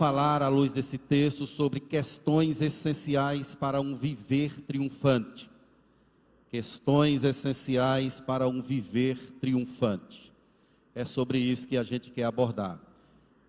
[0.00, 5.50] falar, à luz desse texto, sobre questões essenciais para um viver triunfante.
[6.48, 10.32] Questões essenciais para um viver triunfante.
[10.94, 12.80] É sobre isso que a gente quer abordar.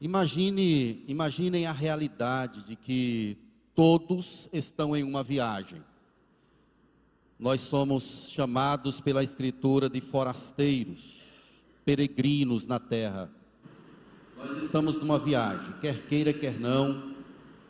[0.01, 3.37] Imagine, imaginem a realidade de que
[3.73, 5.81] todos estão em uma viagem.
[7.39, 11.21] Nós somos chamados pela Escritura de forasteiros,
[11.85, 13.31] peregrinos na terra.
[14.45, 17.11] Nós estamos numa viagem, quer queira, quer não,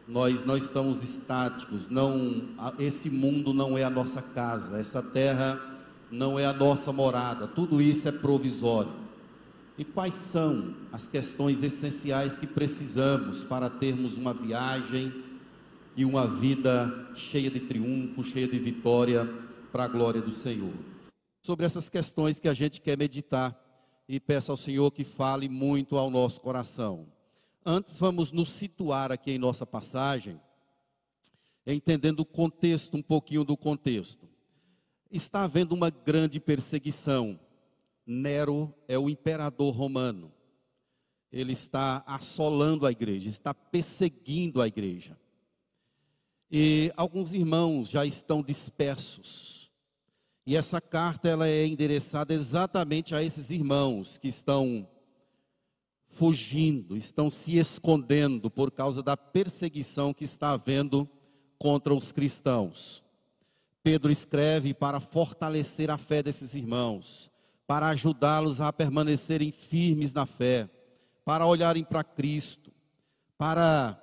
[0.08, 2.44] nós não estamos estáticos, não,
[2.80, 5.60] esse mundo não é a nossa casa, essa terra
[6.12, 8.92] não é a nossa morada, tudo isso é provisório.
[9.78, 15.14] E quais são as questões essenciais que precisamos para termos uma viagem
[15.96, 19.28] e uma vida cheia de triunfo, cheia de vitória
[19.72, 20.74] para a glória do Senhor?
[21.44, 23.61] Sobre essas questões que a gente quer meditar
[24.16, 27.08] e peço ao Senhor que fale muito ao nosso coração.
[27.66, 30.38] Antes, vamos nos situar aqui em nossa passagem,
[31.66, 34.28] entendendo o contexto, um pouquinho do contexto.
[35.10, 37.40] Está havendo uma grande perseguição.
[38.06, 40.34] Nero é o imperador romano.
[41.32, 45.18] Ele está assolando a igreja, está perseguindo a igreja.
[46.52, 49.61] E alguns irmãos já estão dispersos
[50.46, 54.88] e essa carta ela é endereçada exatamente a esses irmãos que estão
[56.08, 61.08] fugindo, estão se escondendo por causa da perseguição que está havendo
[61.58, 63.04] contra os cristãos.
[63.84, 67.32] Pedro escreve para fortalecer a fé desses irmãos,
[67.68, 70.70] para ajudá-los a permanecerem firmes na fé,
[71.24, 72.72] para olharem para Cristo,
[73.38, 73.98] para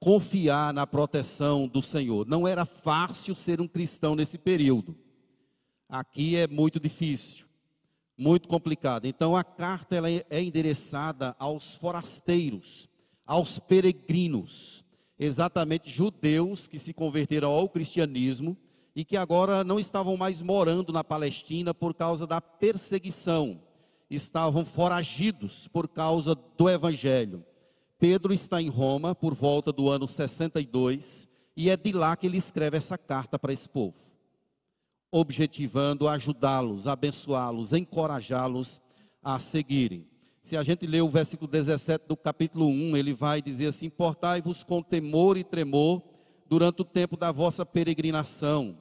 [0.00, 2.26] confiar na proteção do Senhor.
[2.26, 4.96] Não era fácil ser um cristão nesse período
[5.92, 7.44] aqui é muito difícil,
[8.16, 9.04] muito complicado.
[9.04, 12.88] Então a carta ela é endereçada aos forasteiros,
[13.26, 14.86] aos peregrinos,
[15.18, 18.56] exatamente judeus que se converteram ao cristianismo
[18.96, 23.60] e que agora não estavam mais morando na Palestina por causa da perseguição,
[24.08, 27.44] estavam foragidos por causa do evangelho.
[27.98, 32.38] Pedro está em Roma por volta do ano 62 e é de lá que ele
[32.38, 34.11] escreve essa carta para esse povo
[35.12, 38.80] objetivando ajudá-los, abençoá-los, encorajá-los
[39.22, 40.06] a seguirem.
[40.42, 44.64] Se a gente ler o versículo 17 do capítulo 1, ele vai dizer assim: Portai-vos
[44.64, 46.02] com temor e tremor
[46.48, 48.78] durante o tempo da vossa peregrinação.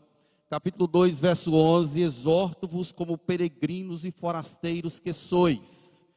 [0.49, 6.07] Capítulo 2, verso 11: Exorto-vos como peregrinos e forasteiros que sois.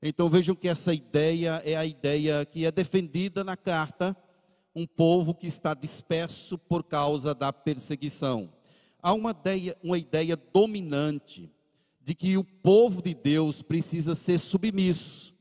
[0.00, 4.16] Então vejam que essa ideia é a ideia que é defendida na carta,
[4.74, 8.50] um povo que está disperso por causa da perseguição
[9.04, 11.52] há uma ideia, uma ideia dominante
[12.02, 15.34] de que o povo de Deus precisa ser submisso.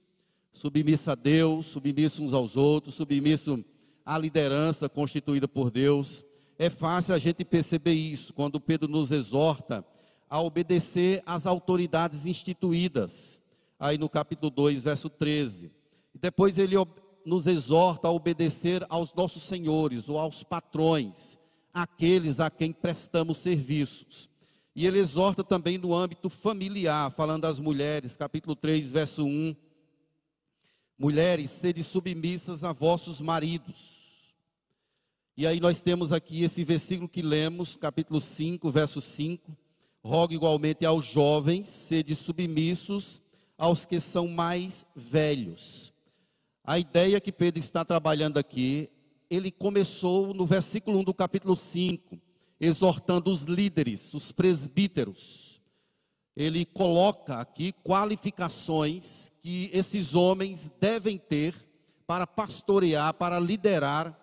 [0.51, 3.63] Submisso a Deus, submisso uns aos outros, submisso
[4.06, 6.25] à liderança constituída por Deus.
[6.59, 9.84] É fácil a gente perceber isso quando Pedro nos exorta
[10.30, 13.41] a obedecer às autoridades instituídas.
[13.80, 15.72] Aí no capítulo 2, verso 13.
[16.13, 16.75] E depois ele
[17.25, 21.38] nos exorta a obedecer aos nossos senhores ou aos patrões
[21.74, 24.30] aqueles a quem prestamos serviços.
[24.76, 29.56] E ele exorta também no âmbito familiar, falando às mulheres, capítulo 3, verso 1.
[30.98, 34.04] Mulheres, sede submissas a vossos maridos.
[35.36, 39.58] E aí nós temos aqui esse versículo que lemos, capítulo 5, verso 5.
[40.04, 43.22] Rogo igualmente aos jovens, sede submissos
[43.58, 45.94] aos que são mais velhos.
[46.64, 48.90] A ideia que Pedro está trabalhando aqui
[49.34, 52.20] ele começou no versículo 1 do capítulo 5,
[52.60, 55.60] exortando os líderes, os presbíteros.
[56.36, 61.56] Ele coloca aqui qualificações que esses homens devem ter
[62.06, 64.16] para pastorear, para liderar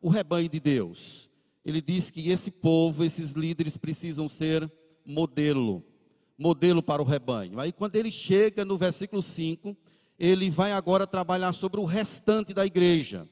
[0.00, 1.30] o rebanho de Deus.
[1.64, 4.70] Ele diz que esse povo, esses líderes precisam ser
[5.06, 5.82] modelo,
[6.36, 7.58] modelo para o rebanho.
[7.58, 9.74] Aí quando ele chega no versículo 5,
[10.18, 13.26] ele vai agora trabalhar sobre o restante da igreja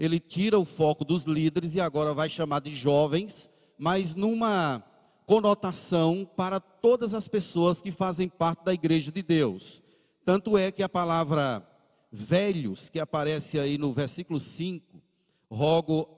[0.00, 4.82] ele tira o foco dos líderes e agora vai chamar de jovens, mas numa
[5.26, 9.82] conotação para todas as pessoas que fazem parte da igreja de Deus.
[10.24, 11.62] Tanto é que a palavra
[12.10, 15.02] velhos, que aparece aí no versículo 5,
[15.50, 16.08] rogo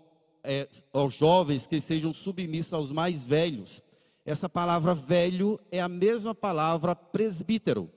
[0.44, 3.82] é, aos jovens que sejam submissos aos mais velhos.
[4.24, 7.90] Essa palavra velho é a mesma palavra presbítero.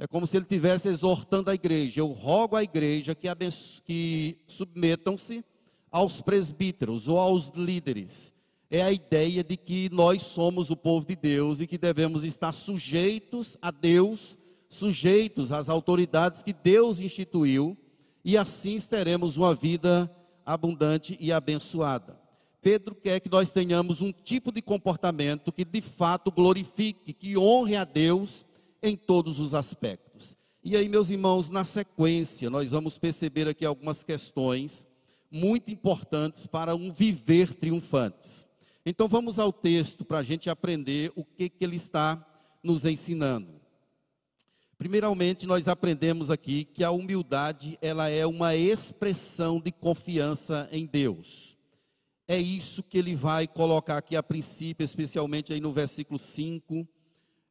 [0.00, 2.00] É como se ele estivesse exortando a igreja.
[2.00, 3.26] Eu rogo à igreja que,
[3.84, 5.44] que submetam-se
[5.90, 8.32] aos presbíteros ou aos líderes.
[8.70, 12.52] É a ideia de que nós somos o povo de Deus e que devemos estar
[12.52, 17.76] sujeitos a Deus, sujeitos às autoridades que Deus instituiu
[18.24, 20.08] e assim teremos uma vida
[20.46, 22.20] abundante e abençoada.
[22.60, 27.74] Pedro quer que nós tenhamos um tipo de comportamento que de fato glorifique, que honre
[27.74, 28.44] a Deus
[28.82, 30.36] em todos os aspectos.
[30.62, 34.86] E aí, meus irmãos, na sequência, nós vamos perceber aqui algumas questões
[35.30, 38.46] muito importantes para um viver triunfantes.
[38.84, 42.24] Então, vamos ao texto para a gente aprender o que, que ele está
[42.62, 43.58] nos ensinando.
[44.78, 51.56] Primeiramente, nós aprendemos aqui que a humildade, ela é uma expressão de confiança em Deus.
[52.28, 56.86] É isso que ele vai colocar aqui a princípio, especialmente aí no versículo 5,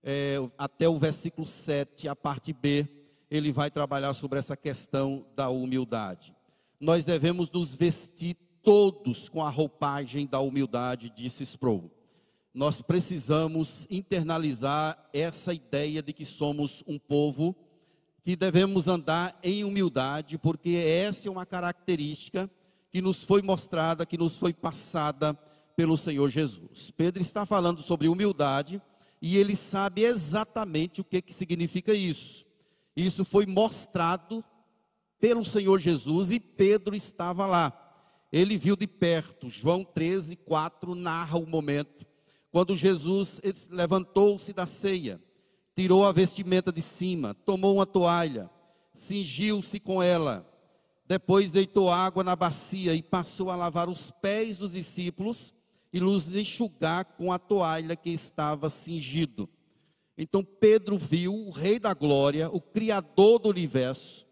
[0.03, 2.88] é, até o versículo 7, a parte B,
[3.29, 6.33] ele vai trabalhar sobre essa questão da humildade.
[6.79, 11.91] Nós devemos nos vestir todos com a roupagem da humildade, disse Sproul.
[12.53, 17.55] Nós precisamos internalizar essa ideia de que somos um povo
[18.23, 22.49] que devemos andar em humildade, porque essa é uma característica
[22.91, 25.33] que nos foi mostrada, que nos foi passada
[25.75, 26.91] pelo Senhor Jesus.
[26.91, 28.81] Pedro está falando sobre humildade
[29.22, 32.46] e ele sabe exatamente o que, que significa isso.
[32.96, 34.44] Isso foi mostrado
[35.19, 37.74] pelo Senhor Jesus e Pedro estava lá.
[38.31, 42.06] Ele viu de perto, João 13, 4 narra o momento,
[42.52, 45.22] quando Jesus levantou-se da ceia,
[45.75, 48.50] tirou a vestimenta de cima, tomou uma toalha,
[48.94, 50.46] cingiu-se com ela,
[51.08, 55.54] depois deitou água na bacia e passou a lavar os pés dos discípulos
[55.92, 59.50] e los enxugar com a toalha que estava cingido.
[60.18, 64.25] Então Pedro viu o Rei da Glória, o Criador do universo,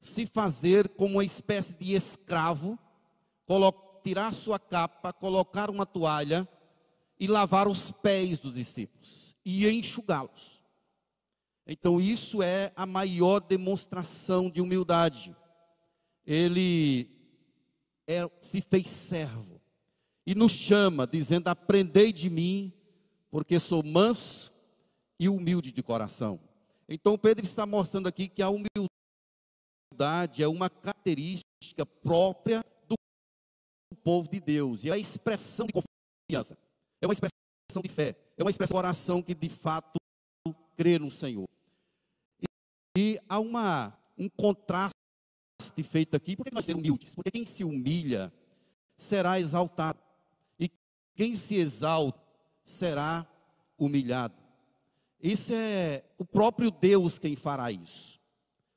[0.00, 2.78] se fazer como uma espécie de escravo,
[4.02, 6.48] tirar sua capa, colocar uma toalha
[7.20, 10.62] e lavar os pés dos discípulos e enxugá-los.
[11.66, 15.36] Então, isso é a maior demonstração de humildade.
[16.24, 17.10] Ele
[18.06, 19.57] é, se fez servo
[20.28, 22.70] e nos chama, dizendo: Aprendei de mim,
[23.30, 24.52] porque sou manso
[25.18, 26.38] e humilde de coração.
[26.86, 32.94] Então, Pedro está mostrando aqui que a humildade é uma característica própria do
[34.04, 36.58] povo de Deus, e é a expressão de confiança,
[37.00, 39.98] é uma expressão de fé, é uma expressão de oração que de fato
[40.76, 41.48] crê no Senhor.
[42.98, 44.92] E, há uma, um contraste
[45.84, 47.14] feito aqui, por que nós ser humildes?
[47.14, 48.30] Porque quem se humilha
[48.94, 49.98] será exaltado,
[51.18, 52.22] quem se exalta
[52.64, 53.26] será
[53.76, 54.36] humilhado.
[55.20, 58.20] Isso é o próprio Deus quem fará isso.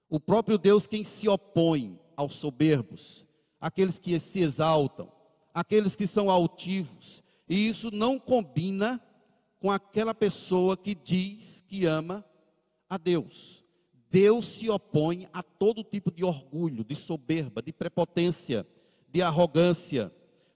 [0.09, 3.27] O próprio Deus quem se opõe aos soberbos,
[3.59, 5.07] aqueles que se exaltam,
[5.53, 7.23] aqueles que são altivos.
[7.47, 8.99] E isso não combina
[9.59, 12.25] com aquela pessoa que diz que ama
[12.89, 13.63] a Deus.
[14.09, 18.65] Deus se opõe a todo tipo de orgulho, de soberba, de prepotência,
[19.07, 20.11] de arrogância.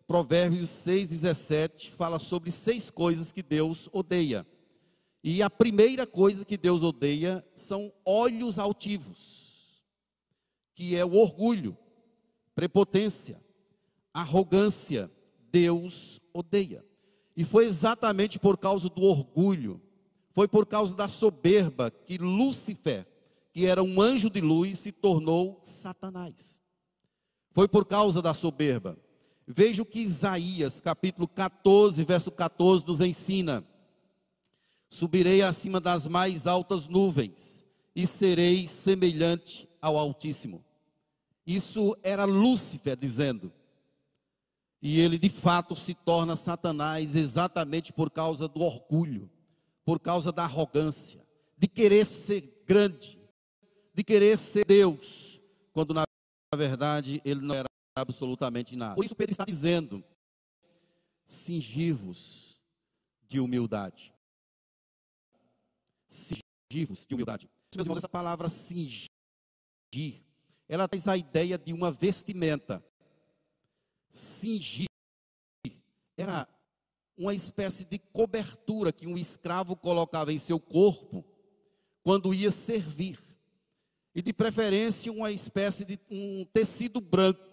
[0.07, 4.45] Provérbios 6,17 fala sobre seis coisas que Deus odeia.
[5.23, 9.83] E a primeira coisa que Deus odeia são olhos altivos,
[10.75, 11.75] que é o orgulho,
[12.53, 13.43] prepotência,
[14.13, 15.11] arrogância.
[15.51, 16.85] Deus odeia.
[17.35, 19.81] E foi exatamente por causa do orgulho,
[20.31, 23.07] foi por causa da soberba que Lúcifer,
[23.53, 26.61] que era um anjo de luz, se tornou Satanás.
[27.51, 28.99] Foi por causa da soberba.
[29.47, 33.63] Veja o que Isaías, capítulo 14, verso 14, nos ensina
[34.95, 40.63] subirei acima das mais altas nuvens e serei semelhante ao Altíssimo.
[41.45, 43.51] Isso era Lúcifer dizendo.
[44.81, 49.29] E ele de fato se torna Satanás exatamente por causa do orgulho,
[49.83, 51.25] por causa da arrogância,
[51.57, 53.19] de querer ser grande,
[53.93, 55.41] de querer ser Deus,
[55.73, 56.03] quando na
[56.55, 58.95] verdade ele não era absolutamente nada.
[58.95, 60.03] Por isso Pedro está dizendo:
[61.25, 62.57] cingivos
[63.27, 64.15] de humildade
[66.15, 67.49] cingivos de humildade.
[67.75, 69.09] Meus irmãos, essa palavra cingir,
[70.67, 72.83] ela traz a ideia de uma vestimenta.
[74.09, 74.87] Cingir
[76.17, 76.47] era
[77.17, 81.25] uma espécie de cobertura que um escravo colocava em seu corpo
[82.01, 83.19] quando ia servir.
[84.13, 87.44] E de preferência uma espécie de um tecido branco,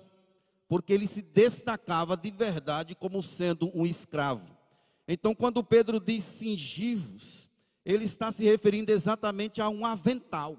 [0.73, 4.57] porque ele se destacava de verdade como sendo um escravo.
[5.07, 7.51] Então, quando Pedro diz cingivos,
[7.85, 10.57] ele está se referindo exatamente a um avental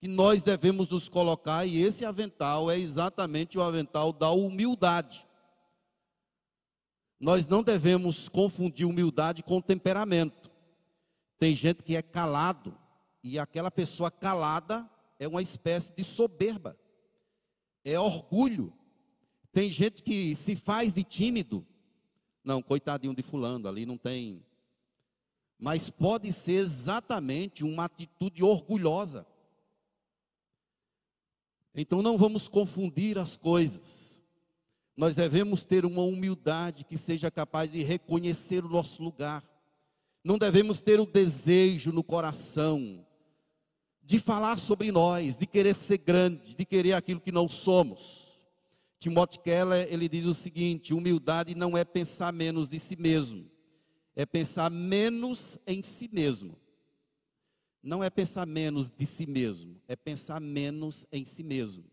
[0.00, 5.24] que nós devemos nos colocar, e esse avental é exatamente o avental da humildade.
[7.20, 10.50] Nós não devemos confundir humildade com temperamento.
[11.38, 12.76] Tem gente que é calado,
[13.22, 14.90] e aquela pessoa calada
[15.20, 16.76] é uma espécie de soberba,
[17.84, 18.72] é orgulho.
[19.52, 21.66] Tem gente que se faz de tímido.
[22.44, 24.44] Não, coitadinho de fulano, ali não tem.
[25.58, 29.26] Mas pode ser exatamente uma atitude orgulhosa.
[31.74, 34.20] Então não vamos confundir as coisas.
[34.96, 39.44] Nós devemos ter uma humildade que seja capaz de reconhecer o nosso lugar.
[40.22, 43.04] Não devemos ter o desejo no coração
[44.10, 48.44] de falar sobre nós, de querer ser grande, de querer aquilo que não somos.
[48.98, 53.48] Timothy Keller, ele diz o seguinte: humildade não é pensar menos de si mesmo,
[54.16, 56.58] é pensar menos em si mesmo.
[57.80, 61.84] Não é pensar menos de si mesmo, é pensar menos em si mesmo.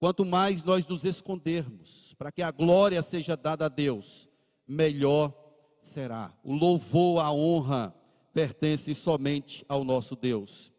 [0.00, 4.26] Quanto mais nós nos escondermos, para que a glória seja dada a Deus,
[4.66, 5.34] melhor
[5.82, 6.34] será.
[6.42, 7.94] O louvor, a honra
[8.32, 10.74] pertence somente ao nosso Deus.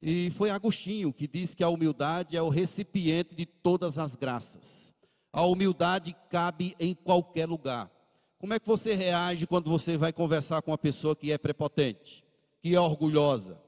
[0.00, 4.94] E foi Agostinho que diz que a humildade é o recipiente de todas as graças.
[5.32, 7.90] A humildade cabe em qualquer lugar.
[8.38, 12.24] Como é que você reage quando você vai conversar com uma pessoa que é prepotente,
[12.60, 13.60] que é orgulhosa?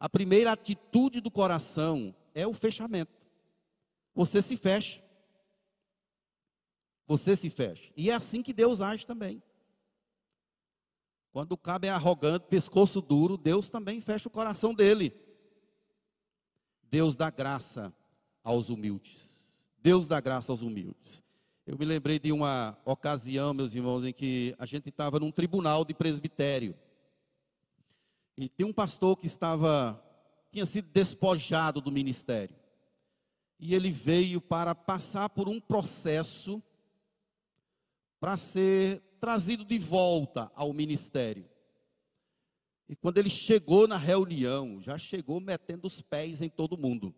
[0.00, 3.12] A primeira atitude do coração é o fechamento.
[4.14, 5.02] Você se fecha.
[7.06, 7.92] Você se fecha.
[7.96, 9.42] E é assim que Deus age também.
[11.32, 15.12] Quando o cabo é arrogante, pescoço duro, Deus também fecha o coração dele.
[16.94, 17.92] Deus dá graça
[18.44, 19.66] aos humildes.
[19.82, 21.24] Deus dá graça aos humildes.
[21.66, 25.84] Eu me lembrei de uma ocasião, meus irmãos, em que a gente estava num tribunal
[25.84, 26.72] de presbitério.
[28.38, 30.00] E tem um pastor que estava,
[30.52, 32.54] tinha sido despojado do ministério.
[33.58, 36.62] E ele veio para passar por um processo
[38.20, 41.44] para ser trazido de volta ao ministério.
[42.88, 47.14] E quando ele chegou na reunião, já chegou metendo os pés em todo mundo.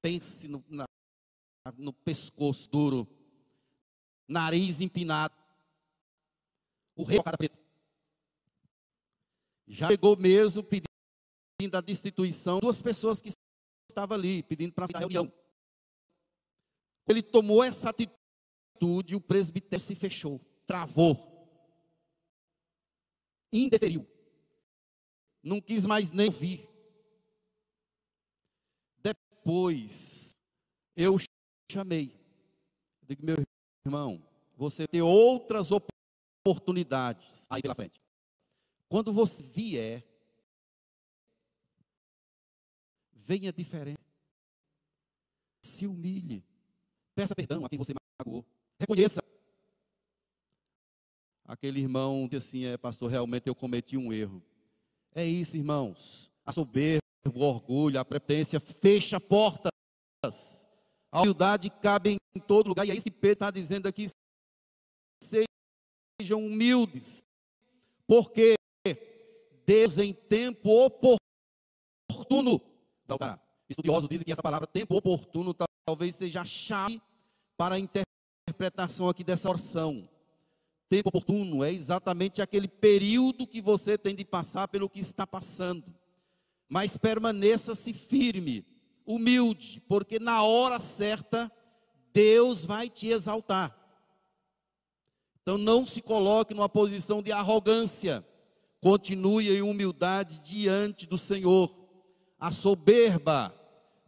[0.00, 0.86] Pense no, na,
[1.76, 3.08] no pescoço duro,
[4.28, 5.34] nariz empinado.
[6.94, 7.58] O rei preto.
[9.66, 13.30] Já chegou mesmo pedindo a destituição duas pessoas que
[13.90, 15.32] estavam ali, pedindo para a reunião.
[17.08, 21.16] Ele tomou essa atitude, o presbitério se fechou, travou,
[23.52, 24.06] indeferiu
[25.46, 26.68] não quis mais nem vir.
[28.98, 30.36] Depois,
[30.96, 31.16] eu
[31.70, 32.12] chamei.
[33.00, 33.36] Eu digo, meu
[33.86, 34.20] irmão,
[34.56, 38.00] você tem outras oportunidades aí pela frente.
[38.88, 40.04] Quando você vier,
[43.12, 44.00] venha diferente.
[45.64, 46.44] Se humilhe.
[47.14, 48.44] Peça perdão a quem você magoou.
[48.80, 49.22] Reconheça.
[51.44, 54.42] Aquele irmão disse assim: é, pastor, realmente eu cometi um erro.
[55.16, 56.30] É isso, irmãos.
[56.44, 57.00] A soberba,
[57.34, 59.70] o orgulho, a prepotência fecha portas.
[61.10, 62.86] A humildade cabe em todo lugar.
[62.86, 64.08] E é isso que Pedro está dizendo aqui.
[66.20, 67.22] Sejam humildes.
[68.06, 68.56] Porque
[69.64, 72.60] Deus em tempo oportuno.
[73.70, 75.56] Estudiosos dizem que essa palavra tempo oportuno
[75.86, 77.00] talvez seja a chave
[77.56, 80.06] para a interpretação aqui dessa oração.
[80.88, 85.84] Tempo oportuno é exatamente aquele período que você tem de passar pelo que está passando.
[86.68, 88.64] Mas permaneça-se firme,
[89.04, 91.50] humilde, porque na hora certa
[92.12, 93.76] Deus vai te exaltar.
[95.42, 98.24] Então não se coloque numa posição de arrogância.
[98.80, 101.70] Continue em humildade diante do Senhor.
[102.38, 103.54] A soberba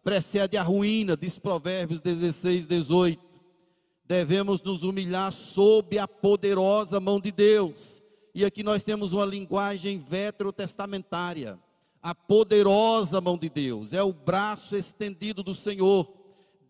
[0.05, 3.28] precede a ruína, diz Provérbios 16, 18
[4.09, 8.03] devemos nos humilhar sob a poderosa mão de Deus.
[8.35, 11.59] E aqui nós temos uma linguagem veterotestamentária.
[12.03, 16.11] A poderosa mão de Deus é o braço estendido do Senhor.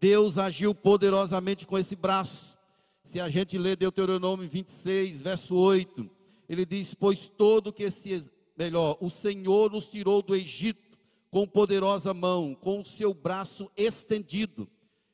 [0.00, 2.58] Deus agiu poderosamente com esse braço.
[3.04, 6.10] Se a gente lê Deuteronômio 26, verso 8,
[6.48, 10.98] ele diz: Pois todo que se, melhor, o Senhor nos tirou do Egito
[11.30, 14.68] com poderosa mão, com o seu braço estendido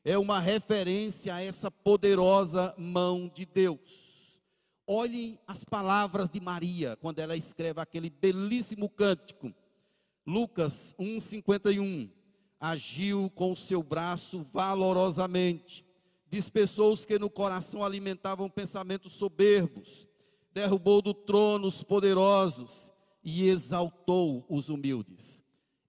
[0.05, 4.43] é uma referência a essa poderosa mão de Deus.
[4.87, 9.51] Olhem as palavras de Maria quando ela escreve aquele belíssimo cântico.
[10.27, 12.11] Lucas 1:51.
[12.61, 15.85] Agiu com o seu braço valorosamente,
[16.29, 20.09] dispersou os que no coração alimentavam pensamentos soberbos,
[20.53, 22.91] derrubou do trono os poderosos
[23.23, 25.43] e exaltou os humildes.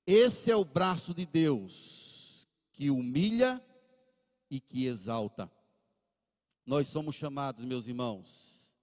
[0.05, 3.61] Esse é o braço de Deus que humilha
[4.49, 5.51] e que exalta.
[6.65, 8.75] Nós somos chamados, meus irmãos,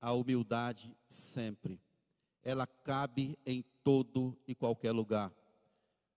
[0.00, 1.80] à humildade sempre.
[2.42, 5.32] Ela cabe em todo e qualquer lugar.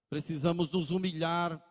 [0.10, 1.63] Precisamos nos humilhar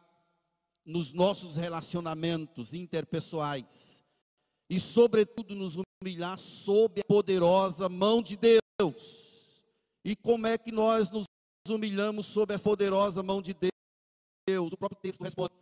[0.84, 4.04] nos nossos relacionamentos interpessoais
[4.68, 9.62] e, sobretudo, nos humilhar sob a poderosa mão de Deus.
[10.04, 11.26] E como é que nós nos
[11.68, 14.72] humilhamos sob essa poderosa mão de Deus?
[14.72, 15.52] O próprio texto responde: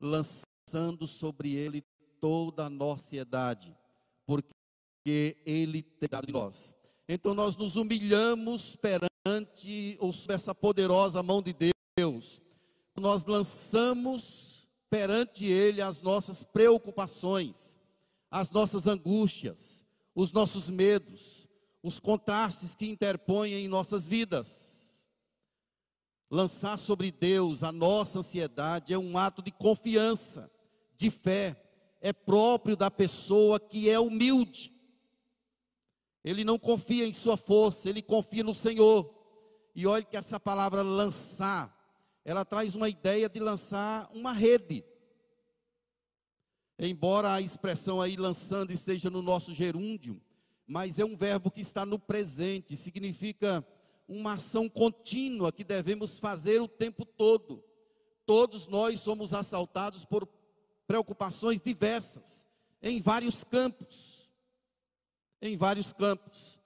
[0.00, 0.57] lançando
[1.06, 1.82] sobre ele
[2.20, 3.76] toda a nossa idade,
[4.26, 6.74] porque ele tem dado de nós.
[7.08, 11.54] Então nós nos humilhamos perante ou sob essa poderosa mão de
[11.96, 12.42] Deus.
[12.96, 17.80] Nós lançamos perante ele as nossas preocupações,
[18.30, 19.84] as nossas angústias,
[20.14, 21.46] os nossos medos,
[21.82, 25.06] os contrastes que interpõem em nossas vidas.
[26.30, 30.50] Lançar sobre Deus a nossa ansiedade é um ato de confiança,
[30.98, 31.56] de fé,
[32.00, 34.74] é próprio da pessoa que é humilde.
[36.24, 39.14] Ele não confia em sua força, ele confia no Senhor.
[39.74, 41.74] E olha que essa palavra lançar,
[42.24, 44.84] ela traz uma ideia de lançar uma rede.
[46.78, 50.20] Embora a expressão aí lançando esteja no nosso gerúndio,
[50.66, 53.66] mas é um verbo que está no presente, significa
[54.08, 57.64] uma ação contínua que devemos fazer o tempo todo.
[58.26, 60.26] Todos nós somos assaltados por
[60.88, 62.48] preocupações diversas,
[62.82, 64.32] em vários campos.
[65.40, 66.62] Em vários campos.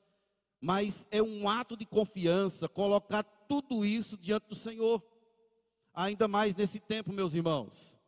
[0.61, 5.03] Mas é um ato de confiança colocar tudo isso diante do Senhor.
[5.93, 7.99] Ainda mais nesse tempo, meus irmãos.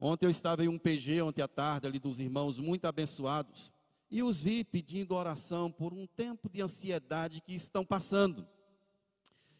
[0.00, 3.72] Ontem eu estava em um PG, ontem à tarde, ali dos irmãos muito abençoados,
[4.10, 8.46] e os vi pedindo oração por um tempo de ansiedade que estão passando.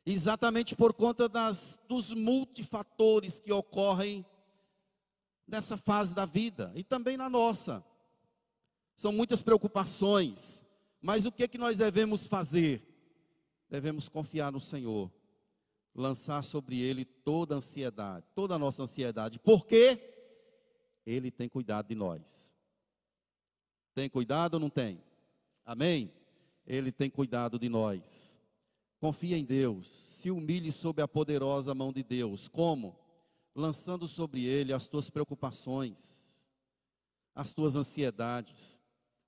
[0.04, 4.24] Exatamente por conta das, dos multifatores que ocorrem
[5.50, 7.84] nessa fase da vida e também na nossa.
[8.96, 10.64] São muitas preocupações,
[11.00, 12.86] mas o que é que nós devemos fazer?
[13.68, 15.10] Devemos confiar no Senhor,
[15.94, 19.98] lançar sobre Ele toda a ansiedade, toda a nossa ansiedade, porque
[21.06, 22.54] Ele tem cuidado de nós.
[23.94, 25.02] Tem cuidado ou não tem?
[25.64, 26.12] Amém?
[26.66, 28.40] Ele tem cuidado de nós.
[29.00, 32.48] Confia em Deus, se humilhe sob a poderosa mão de Deus.
[32.48, 32.98] Como?
[33.54, 36.46] Lançando sobre ele as tuas preocupações,
[37.34, 38.80] as tuas ansiedades,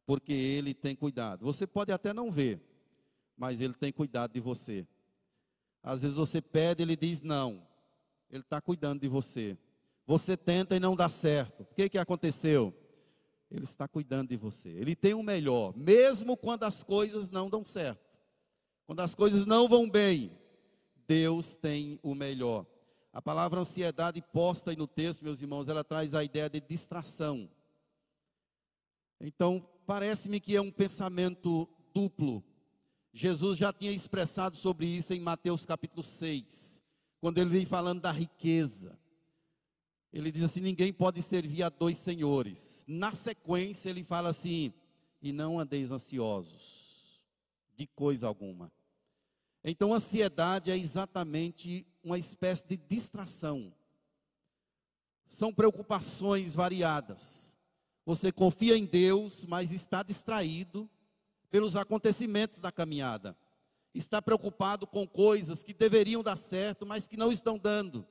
[0.07, 1.45] porque ele tem cuidado.
[1.45, 2.61] Você pode até não ver,
[3.37, 4.87] mas ele tem cuidado de você.
[5.83, 7.67] Às vezes você pede, ele diz não,
[8.31, 9.57] ele está cuidando de você.
[10.07, 11.63] Você tenta e não dá certo.
[11.63, 12.75] O que, que aconteceu?
[13.51, 14.71] Ele está cuidando de você.
[14.71, 18.01] Ele tem o melhor, mesmo quando as coisas não dão certo.
[18.87, 20.37] Quando as coisas não vão bem,
[21.07, 22.67] Deus tem o melhor.
[23.13, 27.49] A palavra ansiedade posta aí no texto, meus irmãos, ela traz a ideia de distração.
[29.21, 32.43] Então, parece-me que é um pensamento duplo.
[33.13, 36.81] Jesus já tinha expressado sobre isso em Mateus capítulo 6,
[37.21, 38.99] quando ele vem falando da riqueza.
[40.11, 42.85] Ele diz assim: ninguém pode servir a dois senhores.
[42.89, 44.73] Na sequência, ele fala assim:
[45.21, 47.23] e não andeis ansiosos
[47.75, 48.73] de coisa alguma.
[49.65, 53.73] Então, ansiedade é exatamente uma espécie de distração.
[55.29, 57.57] São preocupações variadas.
[58.05, 60.91] Você confia em Deus, mas está distraído
[61.51, 63.37] pelos acontecimentos da caminhada.
[63.95, 68.07] Está preocupado com coisas que deveriam dar certo, mas que não estão dando.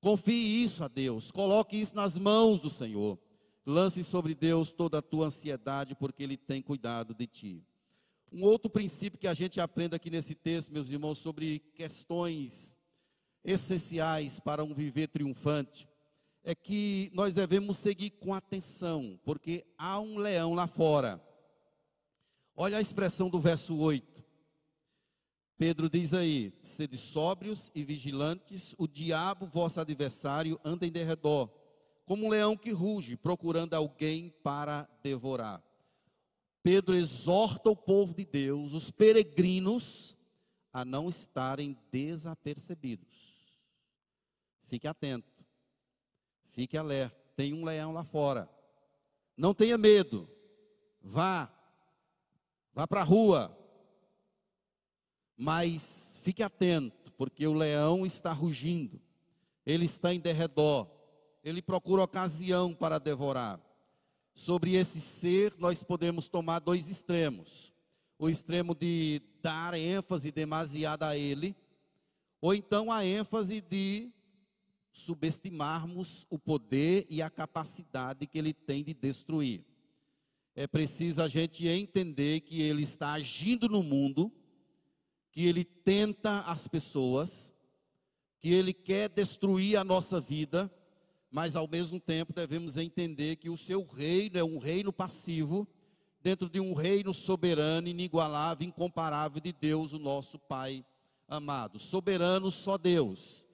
[0.00, 3.18] Confie isso a Deus, coloque isso nas mãos do Senhor.
[3.66, 7.64] Lance sobre Deus toda a tua ansiedade, porque Ele tem cuidado de ti.
[8.32, 12.74] Um outro princípio que a gente aprende aqui nesse texto, meus irmãos, sobre questões
[13.44, 15.88] essenciais para um viver triunfante,
[16.42, 21.20] é que nós devemos seguir com atenção, porque há um leão lá fora.
[22.54, 24.24] Olha a expressão do verso 8.
[25.58, 31.50] Pedro diz aí: sede sóbrios e vigilantes, o diabo, vosso adversário, anda em derredor,
[32.04, 35.65] como um leão que ruge, procurando alguém para devorar.
[36.66, 40.18] Pedro exorta o povo de Deus, os peregrinos,
[40.72, 43.62] a não estarem desapercebidos.
[44.66, 45.46] Fique atento,
[46.50, 47.16] fique alerta.
[47.36, 48.50] Tem um leão lá fora.
[49.36, 50.28] Não tenha medo.
[51.00, 51.48] Vá,
[52.74, 53.56] vá para a rua.
[55.36, 59.00] Mas fique atento, porque o leão está rugindo.
[59.64, 60.90] Ele está em derredor.
[61.44, 63.60] Ele procura ocasião para devorar.
[64.36, 67.72] Sobre esse ser, nós podemos tomar dois extremos:
[68.18, 71.56] o extremo de dar ênfase demasiada a ele,
[72.38, 74.12] ou então a ênfase de
[74.92, 79.64] subestimarmos o poder e a capacidade que ele tem de destruir.
[80.54, 84.30] É preciso a gente entender que ele está agindo no mundo,
[85.32, 87.54] que ele tenta as pessoas,
[88.38, 90.70] que ele quer destruir a nossa vida,
[91.30, 95.66] mas ao mesmo tempo devemos entender que o seu reino é um reino passivo,
[96.22, 100.84] dentro de um reino soberano, inigualável, incomparável de Deus, o nosso Pai
[101.28, 101.78] amado.
[101.78, 103.46] Soberano só Deus.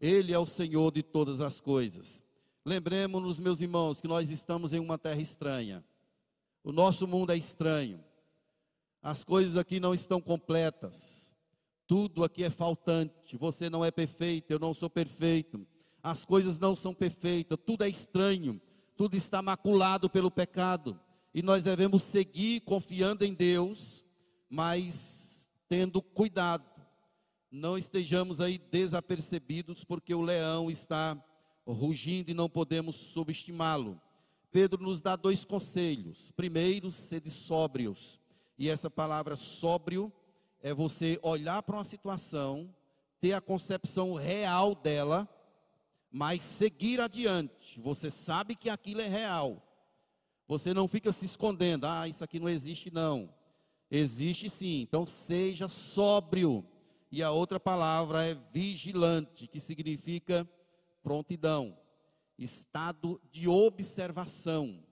[0.00, 2.22] Ele é o Senhor de todas as coisas.
[2.64, 5.84] Lembremos-nos, meus irmãos, que nós estamos em uma terra estranha.
[6.62, 8.02] O nosso mundo é estranho.
[9.02, 11.36] As coisas aqui não estão completas.
[11.88, 13.36] Tudo aqui é faltante.
[13.36, 15.66] Você não é perfeito, eu não sou perfeito.
[16.02, 18.60] As coisas não são perfeitas, tudo é estranho.
[18.96, 20.98] Tudo está maculado pelo pecado.
[21.34, 24.04] E nós devemos seguir confiando em Deus,
[24.48, 26.64] mas tendo cuidado.
[27.50, 31.16] Não estejamos aí desapercebidos, porque o leão está
[31.66, 34.00] rugindo e não podemos subestimá-lo.
[34.50, 36.30] Pedro nos dá dois conselhos.
[36.32, 38.20] Primeiro, sede sóbrios.
[38.58, 40.12] E essa palavra sóbrio
[40.60, 42.72] é você olhar para uma situação,
[43.20, 45.28] ter a concepção real dela,
[46.12, 47.80] mas seguir adiante.
[47.80, 49.66] Você sabe que aquilo é real.
[50.46, 51.86] Você não fica se escondendo.
[51.86, 53.32] Ah, isso aqui não existe não.
[53.90, 54.82] Existe sim.
[54.82, 56.64] Então seja sóbrio.
[57.10, 60.48] E a outra palavra é vigilante, que significa
[61.02, 61.76] prontidão,
[62.38, 64.82] estado de observação.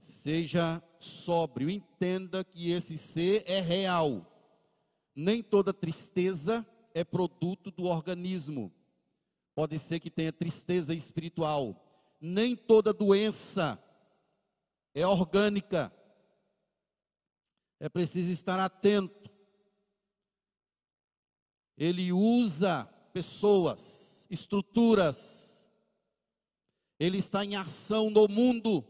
[0.00, 4.26] Seja sóbrio, entenda que esse ser é real.
[5.14, 8.72] Nem toda tristeza é produto do organismo.
[9.60, 11.86] Pode ser que tenha tristeza espiritual.
[12.18, 13.78] Nem toda doença
[14.94, 15.92] é orgânica.
[17.78, 19.30] É preciso estar atento.
[21.76, 25.70] Ele usa pessoas, estruturas,
[26.98, 28.82] ele está em ação no mundo.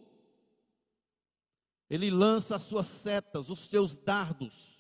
[1.89, 4.79] Ele lança as suas setas, os seus dardos.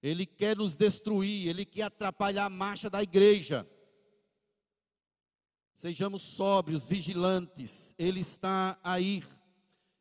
[0.00, 3.68] Ele quer nos destruir, ele quer atrapalhar a marcha da igreja.
[5.76, 7.94] Sejamos sóbrios, vigilantes.
[7.98, 9.26] Ele está a ir.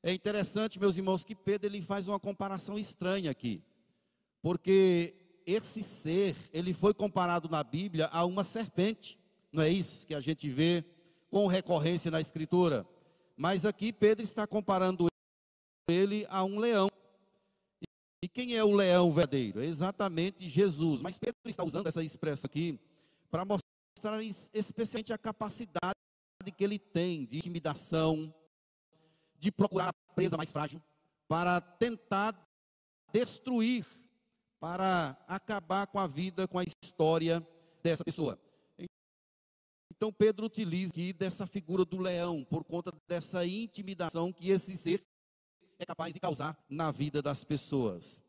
[0.02, 3.62] É interessante, meus irmãos, que Pedro ele faz uma comparação estranha aqui.
[4.42, 5.14] Porque
[5.46, 9.20] esse ser, ele foi comparado na Bíblia a uma serpente.
[9.52, 10.86] Não é isso que a gente vê
[11.30, 12.88] com recorrência na Escritura.
[13.36, 15.08] Mas aqui Pedro está comparando
[15.90, 16.88] ele a um leão.
[18.24, 19.62] E quem é o leão verdadeiro?
[19.62, 21.02] É exatamente Jesus.
[21.02, 22.80] Mas Pedro está usando essa expressão aqui
[23.30, 23.65] para mostrar
[24.54, 25.96] especialmente a capacidade
[26.56, 28.34] que ele tem de intimidação,
[29.40, 30.82] de procurar a presa mais frágil,
[31.28, 32.36] para tentar
[33.12, 33.86] destruir,
[34.60, 37.46] para acabar com a vida, com a história
[37.82, 38.40] dessa pessoa.
[39.92, 45.02] Então Pedro utiliza aqui dessa figura do leão, por conta dessa intimidação que esse ser
[45.80, 48.22] é capaz de causar na vida das pessoas.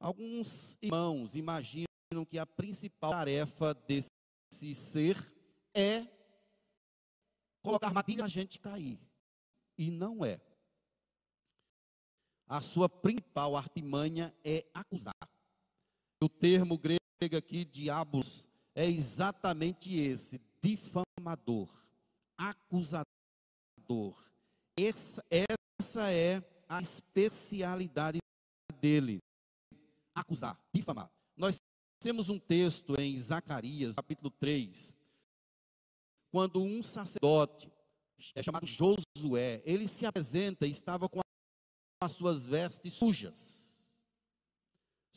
[0.00, 1.86] Alguns irmãos imaginam
[2.28, 4.10] que a principal tarefa desse
[4.74, 5.16] ser
[5.74, 6.06] é
[7.62, 9.00] colocar armadilha na gente cair.
[9.76, 10.40] E não é.
[12.46, 15.14] A sua principal artimanha é acusar.
[16.22, 21.68] O termo grego aqui, diabos, é exatamente esse: difamador,
[22.36, 23.04] acusador.
[24.76, 28.18] Essa, essa é a especialidade
[28.80, 29.20] dele:
[30.14, 31.10] acusar, difamar.
[31.36, 31.58] Nós
[32.04, 34.94] temos um texto em Zacarias, capítulo 3,
[36.30, 37.72] quando um sacerdote,
[38.34, 41.20] é chamado Josué, ele se apresenta e estava com
[42.02, 43.80] as suas vestes sujas.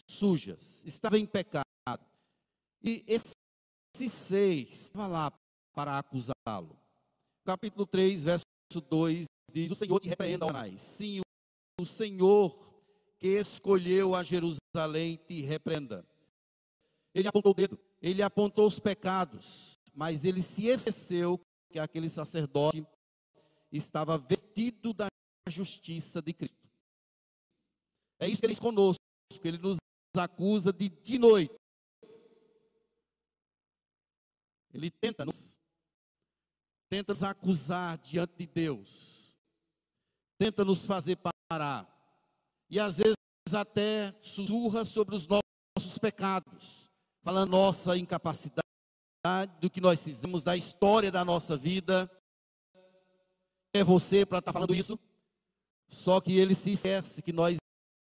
[0.09, 1.65] Sujas, estava em pecado.
[2.81, 3.33] E esse
[3.93, 5.33] esse seis estava lá
[5.73, 6.79] para acusá-lo.
[7.43, 8.45] Capítulo 3, verso
[8.89, 10.81] 2 diz: O Senhor te repreenda, Anás.
[10.81, 11.19] Sim,
[11.81, 12.57] o Senhor
[13.19, 16.05] que escolheu a Jerusalém te repreenda.
[17.17, 22.85] Ele apontou o dedo, ele apontou os pecados, mas ele se esqueceu que aquele sacerdote
[23.71, 25.07] estava vestido da
[25.49, 26.69] justiça de Cristo.
[28.19, 29.01] É isso que ele diz conosco,
[29.43, 29.77] ele nos
[30.15, 31.55] acusa de de noite
[34.77, 35.57] Ele tenta nos,
[36.87, 39.35] tenta nos acusar diante de Deus,
[40.37, 41.17] tenta nos fazer
[41.49, 41.87] parar,
[42.69, 43.15] e às vezes
[43.55, 46.86] até sussurra sobre os nossos pecados,
[47.27, 48.63] falando nossa incapacidade,
[49.59, 52.09] do que nós fizemos, da história da nossa vida.
[53.73, 54.97] É você para estar tá falando isso?
[55.89, 57.57] Só que ele se esquece que nós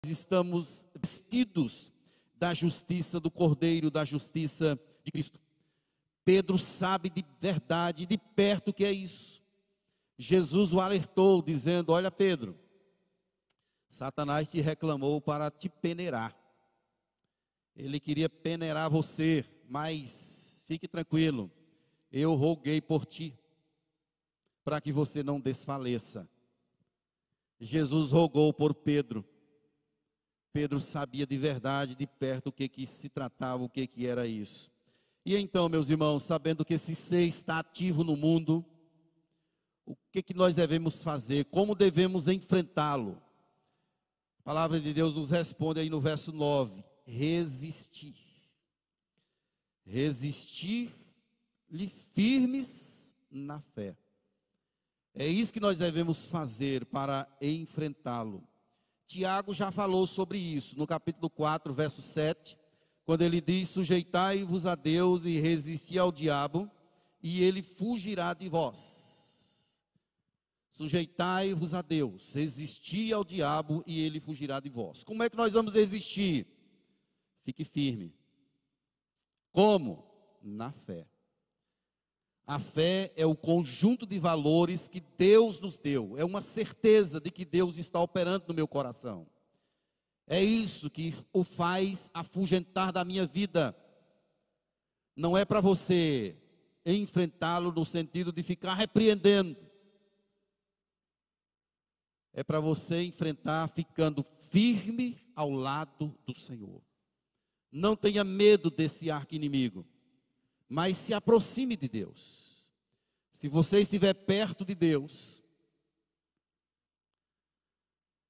[0.04, 1.92] estamos vestidos
[2.34, 5.38] da justiça do Cordeiro, da justiça de Cristo.
[6.24, 9.44] Pedro sabe de verdade, de perto, que é isso.
[10.18, 12.58] Jesus o alertou, dizendo: Olha, Pedro,
[13.88, 16.34] Satanás te reclamou para te peneirar.
[17.76, 21.50] Ele queria peneirar você, mas fique tranquilo,
[22.10, 23.36] eu roguei por ti,
[24.64, 26.28] para que você não desfaleça.
[27.60, 29.24] Jesus rogou por Pedro.
[30.52, 34.26] Pedro sabia de verdade, de perto, o que, que se tratava, o que, que era
[34.26, 34.70] isso.
[35.26, 38.64] E então, meus irmãos, sabendo que esse ser está ativo no mundo,
[39.84, 41.46] o que, que nós devemos fazer?
[41.46, 43.20] Como devemos enfrentá-lo?
[44.38, 48.14] A palavra de Deus nos responde aí no verso 9: resistir.
[49.86, 53.96] Resistir-lhe firmes na fé.
[55.14, 58.46] É isso que nós devemos fazer para enfrentá-lo.
[59.06, 62.58] Tiago já falou sobre isso no capítulo 4, verso 7,
[63.04, 66.68] quando ele diz: Sujeitai-vos a Deus e resisti ao diabo,
[67.22, 69.14] e ele fugirá de vós.
[70.74, 75.04] Sujeitai-vos a Deus, resisti ao diabo e ele fugirá de vós.
[75.04, 76.48] Como é que nós vamos resistir?
[77.44, 78.12] Fique firme.
[79.52, 80.04] Como?
[80.42, 81.06] Na fé.
[82.46, 87.30] A fé é o conjunto de valores que Deus nos deu, é uma certeza de
[87.30, 89.26] que Deus está operando no meu coração.
[90.26, 93.76] É isso que o faz afugentar da minha vida.
[95.16, 96.36] Não é para você
[96.84, 99.56] enfrentá-lo no sentido de ficar repreendendo.
[102.32, 106.82] É para você enfrentar ficando firme ao lado do Senhor.
[107.74, 109.84] Não tenha medo desse arco inimigo
[110.68, 112.68] mas se aproxime de Deus.
[113.30, 115.42] Se você estiver perto de Deus,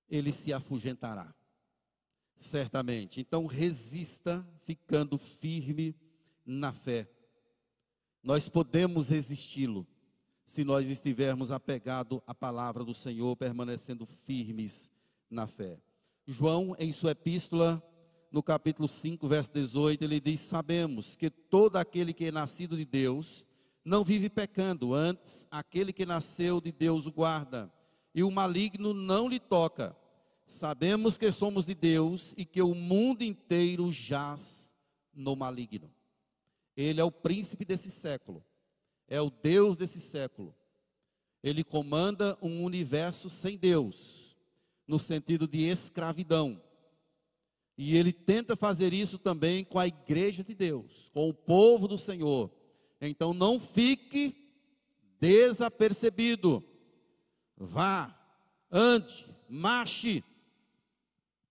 [0.08, 1.34] ele se afugentará,
[2.36, 3.20] certamente.
[3.20, 5.96] Então, resista ficando firme
[6.44, 7.08] na fé.
[8.22, 9.86] Nós podemos resisti-lo
[10.46, 14.90] se nós estivermos apegados à palavra do Senhor, permanecendo firmes
[15.30, 15.80] na fé.
[16.26, 17.82] João, em sua epístola,
[18.34, 22.84] no capítulo 5, verso 18, ele diz: Sabemos que todo aquele que é nascido de
[22.84, 23.46] Deus
[23.84, 27.72] não vive pecando, antes aquele que nasceu de Deus o guarda,
[28.12, 29.96] e o maligno não lhe toca.
[30.44, 34.74] Sabemos que somos de Deus e que o mundo inteiro jaz
[35.14, 35.88] no maligno.
[36.76, 38.44] Ele é o príncipe desse século,
[39.06, 40.52] é o Deus desse século.
[41.40, 44.36] Ele comanda um universo sem Deus,
[44.88, 46.60] no sentido de escravidão.
[47.76, 51.98] E ele tenta fazer isso também com a igreja de Deus, com o povo do
[51.98, 52.50] Senhor.
[53.00, 54.36] Então não fique
[55.20, 56.62] desapercebido.
[57.56, 58.16] Vá,
[58.70, 60.22] ande, marche,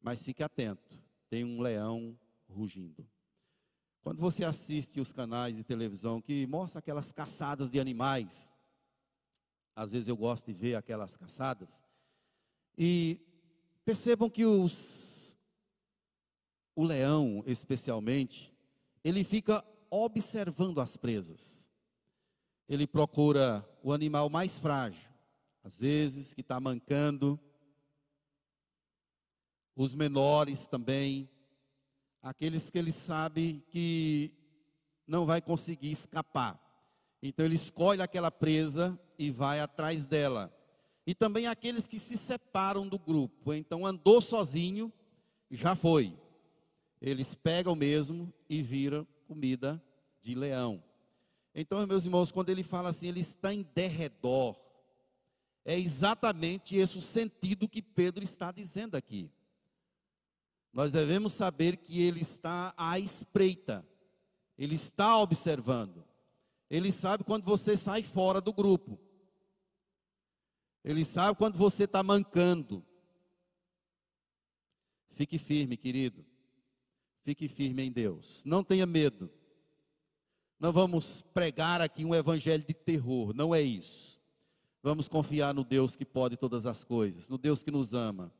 [0.01, 0.97] mas fique atento.
[1.29, 2.17] Tem um leão
[2.49, 3.05] rugindo.
[4.01, 8.51] Quando você assiste os canais de televisão que mostram aquelas caçadas de animais,
[9.75, 11.83] às vezes eu gosto de ver aquelas caçadas,
[12.77, 13.19] e
[13.85, 15.22] percebam que os
[16.75, 18.53] o leão, especialmente,
[19.03, 21.69] ele fica observando as presas.
[22.67, 25.11] Ele procura o animal mais frágil,
[25.63, 27.39] às vezes que está mancando,
[29.75, 31.29] os menores também,
[32.21, 34.31] aqueles que ele sabe que
[35.05, 36.59] não vai conseguir escapar.
[37.21, 40.53] Então ele escolhe aquela presa e vai atrás dela.
[41.05, 43.53] E também aqueles que se separam do grupo.
[43.53, 44.91] Então andou sozinho,
[45.51, 46.17] já foi
[47.03, 49.83] eles pegam mesmo e viram comida
[50.21, 50.81] de leão.
[51.53, 54.57] Então, meus irmãos, quando ele fala assim, ele está em derredor,
[55.65, 59.29] é exatamente esse o sentido que Pedro está dizendo aqui.
[60.71, 63.85] Nós devemos saber que ele está à espreita,
[64.57, 66.05] ele está observando,
[66.69, 68.97] ele sabe quando você sai fora do grupo,
[70.85, 72.83] ele sabe quando você está mancando.
[75.11, 76.25] Fique firme, querido.
[77.23, 78.43] Fique firme em Deus.
[78.45, 79.29] Não tenha medo.
[80.59, 84.19] Não vamos pregar aqui um evangelho de terror, não é isso.
[84.81, 88.31] Vamos confiar no Deus que pode todas as coisas, no Deus que nos ama.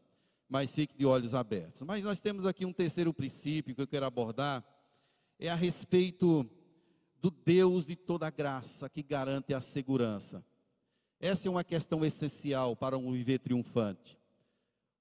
[0.48, 1.82] Mas fique de olhos abertos.
[1.84, 4.64] Mas nós temos aqui um terceiro princípio que eu quero abordar,
[5.40, 6.50] é a respeito
[7.22, 10.46] do Deus de toda graça que garante a segurança.
[11.20, 14.20] Essa é uma questão essencial para um viver triunfante.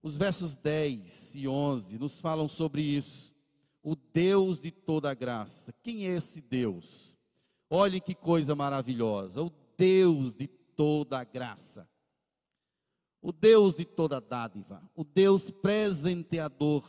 [0.02, 3.31] Os versos 10 e 11 nos falam sobre isso
[3.82, 5.74] o Deus de toda graça.
[5.82, 7.16] Quem é esse Deus?
[7.68, 11.88] Olhe que coisa maravilhosa, o Deus de toda graça.
[13.20, 16.84] O Deus de toda dádiva, o Deus presenteador.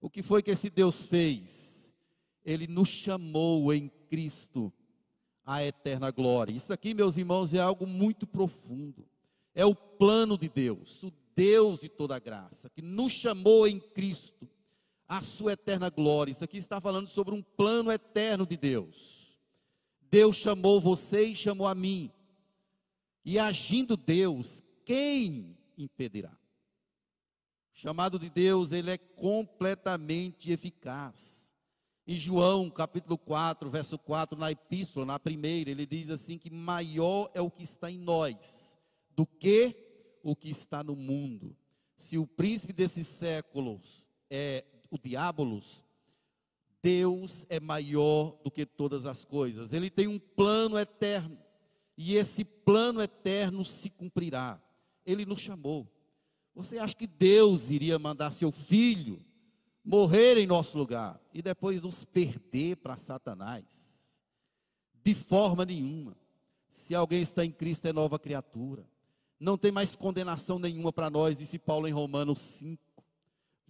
[0.00, 1.92] O que foi que esse Deus fez?
[2.44, 4.72] Ele nos chamou em Cristo
[5.44, 6.52] à eterna glória.
[6.52, 9.04] Isso aqui, meus irmãos, é algo muito profundo.
[9.54, 14.48] É o plano de Deus, o Deus de toda graça, que nos chamou em Cristo
[15.08, 16.32] a sua eterna glória.
[16.32, 19.38] Isso aqui está falando sobre um plano eterno de Deus.
[20.10, 22.10] Deus chamou você e chamou a mim.
[23.24, 26.32] E agindo Deus, quem impedirá?
[26.32, 31.54] O chamado de Deus, ele é completamente eficaz.
[32.06, 37.30] Em João, capítulo 4, verso 4, na epístola, na primeira, ele diz assim que maior
[37.32, 38.76] é o que está em nós
[39.14, 39.74] do que
[40.22, 41.56] o que está no mundo.
[41.96, 45.82] Se o príncipe desses séculos é o diabolos,
[46.82, 49.72] Deus é maior do que todas as coisas.
[49.72, 51.38] Ele tem um plano eterno.
[51.96, 54.60] E esse plano eterno se cumprirá.
[55.06, 55.88] Ele nos chamou.
[56.54, 59.24] Você acha que Deus iria mandar seu filho
[59.82, 64.20] morrer em nosso lugar e depois nos perder para Satanás?
[65.02, 66.14] De forma nenhuma.
[66.68, 68.86] Se alguém está em Cristo, é nova criatura.
[69.40, 72.91] Não tem mais condenação nenhuma para nós, disse Paulo em Romanos 5.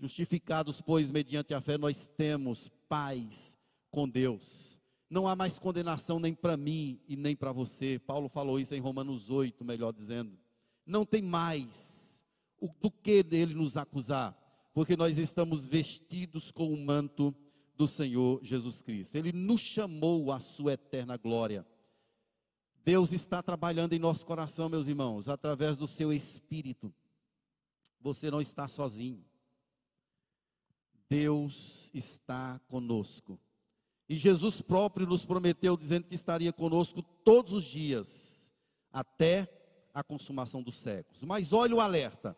[0.03, 3.57] Justificados, pois, mediante a fé, nós temos paz
[3.89, 4.83] com Deus.
[5.09, 8.01] Não há mais condenação nem para mim e nem para você.
[8.01, 10.37] Paulo falou isso em Romanos 8, melhor dizendo.
[10.85, 12.25] Não tem mais
[12.59, 14.37] o, do que dele nos acusar,
[14.75, 17.33] porque nós estamos vestidos com o manto
[17.77, 19.15] do Senhor Jesus Cristo.
[19.15, 21.65] Ele nos chamou à sua eterna glória.
[22.85, 26.93] Deus está trabalhando em nosso coração, meus irmãos, através do seu espírito.
[28.01, 29.25] Você não está sozinho.
[31.13, 33.39] Deus está conosco.
[34.09, 38.55] E Jesus próprio nos prometeu, dizendo que estaria conosco todos os dias,
[38.91, 39.47] até
[39.93, 41.23] a consumação dos séculos.
[41.23, 42.35] Mas olha o alerta: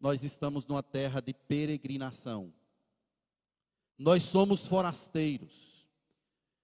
[0.00, 2.54] nós estamos numa terra de peregrinação,
[3.98, 5.86] nós somos forasteiros.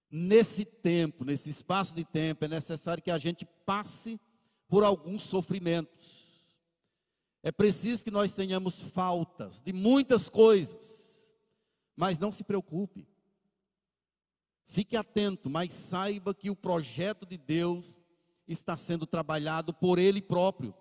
[0.09, 4.19] Nesse tempo, nesse espaço de tempo, é necessário que a gente passe
[4.67, 6.31] por alguns sofrimentos.
[7.43, 11.10] É preciso que nós tenhamos faltas de muitas coisas
[12.01, 13.07] mas não se preocupe.
[14.65, 18.01] Fique atento, mas saiba que o projeto de Deus
[18.47, 20.73] está sendo trabalhado por Ele próprio.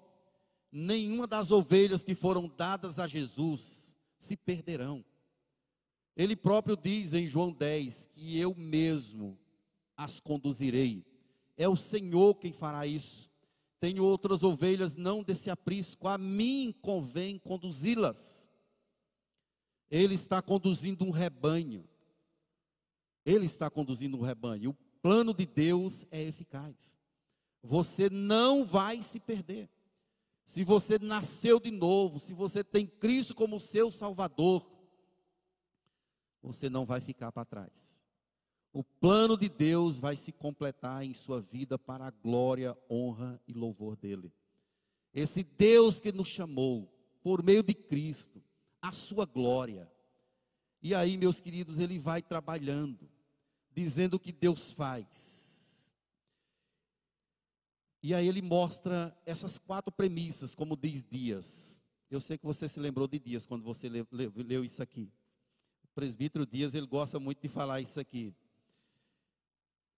[0.72, 5.04] Nenhuma das ovelhas que foram dadas a Jesus se perderão.
[6.16, 9.38] Ele próprio diz em João 10 que eu mesmo
[9.94, 11.04] as conduzirei.
[11.54, 13.28] É o Senhor quem fará isso.
[13.78, 18.49] Tenho outras ovelhas não desse aprisco, a mim convém conduzi-las.
[19.90, 21.84] Ele está conduzindo um rebanho.
[23.24, 24.70] Ele está conduzindo um rebanho.
[24.70, 26.98] O plano de Deus é eficaz.
[27.62, 29.68] Você não vai se perder.
[30.46, 34.68] Se você nasceu de novo, se você tem Cristo como seu Salvador,
[36.42, 38.02] você não vai ficar para trás.
[38.72, 43.52] O plano de Deus vai se completar em sua vida para a glória, honra e
[43.52, 44.32] louvor dele.
[45.12, 46.88] Esse Deus que nos chamou
[47.22, 48.42] por meio de Cristo,
[48.80, 49.90] a sua glória.
[50.82, 53.08] E aí, meus queridos, ele vai trabalhando,
[53.72, 55.92] dizendo o que Deus faz.
[58.02, 61.82] E aí ele mostra essas quatro premissas, como diz Dias.
[62.10, 65.12] Eu sei que você se lembrou de Dias quando você leu, leu, leu isso aqui.
[65.84, 68.34] O presbítero Dias, ele gosta muito de falar isso aqui.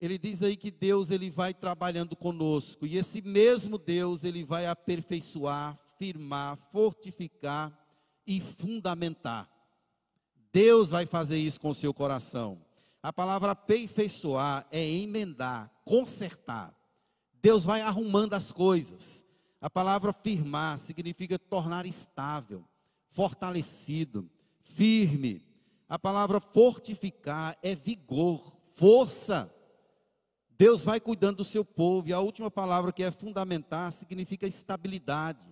[0.01, 4.67] Ele diz aí que Deus ele vai trabalhando conosco e esse mesmo Deus ele vai
[4.67, 7.73] aperfeiçoar, firmar, fortificar
[8.27, 9.49] e fundamentar.
[10.53, 12.61] Deus vai fazer isso com o seu coração.
[13.03, 16.75] A palavra aperfeiçoar é emendar, consertar.
[17.41, 19.25] Deus vai arrumando as coisas.
[19.61, 22.65] A palavra firmar significa tornar estável,
[23.09, 24.31] fortalecido,
[24.61, 25.43] firme.
[25.89, 29.53] A palavra fortificar é vigor, força.
[30.57, 32.09] Deus vai cuidando do seu povo.
[32.09, 35.49] E a última palavra que é fundamentar significa estabilidade,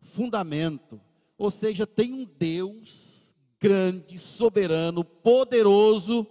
[0.00, 1.00] fundamento.
[1.38, 6.26] Ou seja, tem um Deus grande, soberano, poderoso,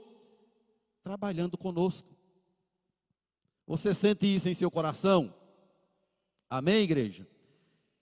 [1.03, 2.09] trabalhando conosco.
[3.67, 5.33] Você sente isso em seu coração?
[6.49, 7.27] Amém, igreja?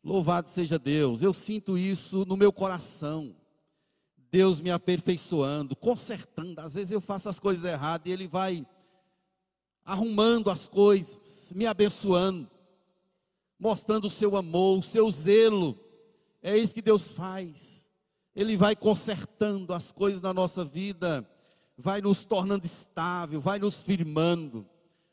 [0.03, 3.35] Louvado seja Deus, eu sinto isso no meu coração.
[4.29, 6.59] Deus me aperfeiçoando, consertando.
[6.59, 8.65] Às vezes eu faço as coisas erradas e Ele vai
[9.85, 12.49] arrumando as coisas, me abençoando,
[13.60, 15.83] mostrando o seu amor, o seu zelo
[16.44, 17.89] é isso que Deus faz.
[18.35, 21.25] Ele vai consertando as coisas na nossa vida,
[21.77, 24.67] vai nos tornando estável, vai nos firmando,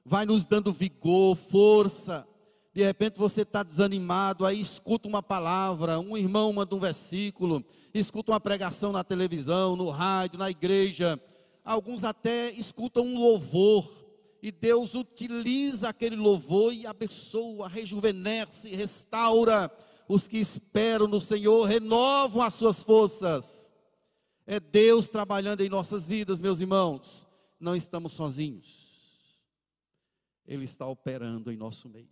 [0.05, 2.27] vai nos dando vigor, força.
[2.75, 7.65] De repente você está desanimado, aí escuta uma palavra, um irmão manda um versículo,
[7.95, 11.21] escuta uma pregação na televisão, no rádio, na igreja.
[11.65, 13.89] Alguns até escutam um louvor,
[14.43, 19.71] e Deus utiliza aquele louvor e abençoa, rejuvenesce, restaura
[20.13, 23.73] os que esperam no Senhor renovam as suas forças.
[24.45, 27.29] É Deus trabalhando em nossas vidas, meus irmãos.
[27.61, 29.39] Não estamos sozinhos.
[30.45, 32.11] Ele está operando em nosso meio.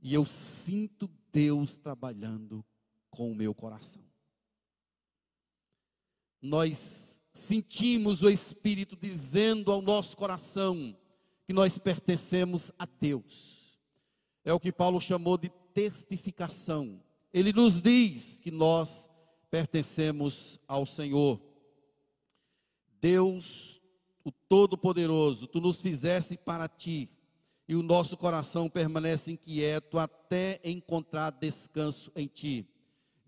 [0.00, 2.64] E eu sinto Deus trabalhando
[3.08, 4.02] com o meu coração.
[6.40, 10.98] Nós sentimos o Espírito dizendo ao nosso coração
[11.46, 13.78] que nós pertencemos a Deus.
[14.44, 17.00] É o que Paulo chamou de testificação.
[17.32, 19.08] Ele nos diz que nós
[19.50, 21.40] pertencemos ao Senhor.
[23.00, 23.80] Deus,
[24.24, 27.08] o Todo-Poderoso, tu nos fizesse para ti
[27.66, 32.66] e o nosso coração permanece inquieto até encontrar descanso em ti,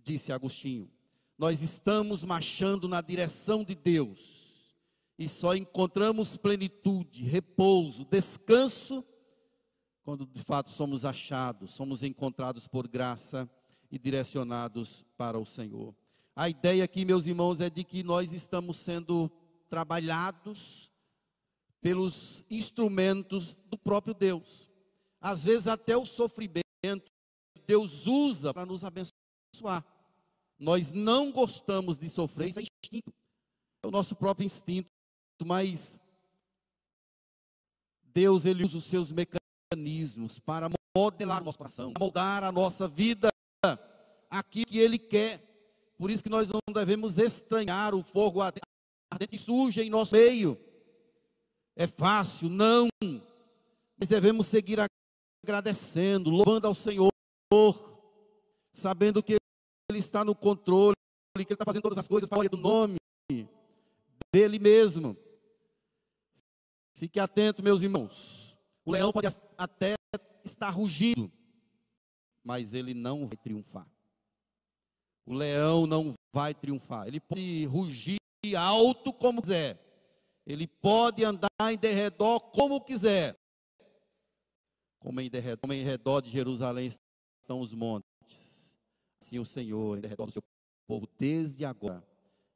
[0.02, 0.90] disse Agostinho.
[1.38, 4.76] Nós estamos marchando na direção de Deus
[5.18, 9.04] e só encontramos plenitude, repouso, descanso
[10.02, 13.50] quando de fato somos achados, somos encontrados por graça
[13.94, 15.94] e direcionados para o Senhor.
[16.34, 19.30] A ideia aqui, meus irmãos, é de que nós estamos sendo
[19.70, 20.90] trabalhados
[21.80, 24.68] pelos instrumentos do próprio Deus.
[25.20, 26.64] Às vezes, até o sofrimento,
[27.68, 29.86] Deus usa para nos abençoar.
[30.58, 33.14] Nós não gostamos de sofrer, isso é instinto,
[33.80, 34.90] é o nosso próprio instinto,
[35.44, 36.00] mas
[38.02, 43.33] Deus, Ele usa os seus mecanismos para modelar o nosso coração, moldar a nossa vida,
[44.38, 45.42] aquilo que Ele quer.
[45.96, 48.60] Por isso que nós não devemos estranhar o fogo ardente
[49.28, 50.58] que surge em nosso meio
[51.76, 52.88] é fácil, não.
[53.98, 54.78] Mas devemos seguir
[55.44, 57.10] agradecendo, louvando ao Senhor,
[58.72, 59.36] sabendo que
[59.90, 60.94] Ele está no controle,
[61.36, 62.96] que Ele está fazendo todas as coisas para a do nome
[64.34, 65.16] dEle mesmo.
[66.94, 68.58] Fique atento, meus irmãos.
[68.84, 69.94] O leão pode até
[70.44, 71.30] estar rugindo,
[72.42, 73.88] mas ele não vai triunfar.
[75.26, 77.06] O leão não vai triunfar.
[77.06, 78.18] Ele pode rugir
[78.56, 79.80] alto como quiser,
[80.46, 83.34] ele pode andar em derredor como quiser.
[84.98, 88.76] Como em derredor, como em redor de Jerusalém estão os montes.
[89.22, 90.42] Assim o Senhor, em derredor do seu
[90.86, 92.04] povo, desde agora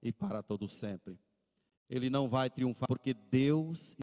[0.03, 1.19] e para todo sempre.
[1.89, 3.97] Ele não vai triunfar, porque Deus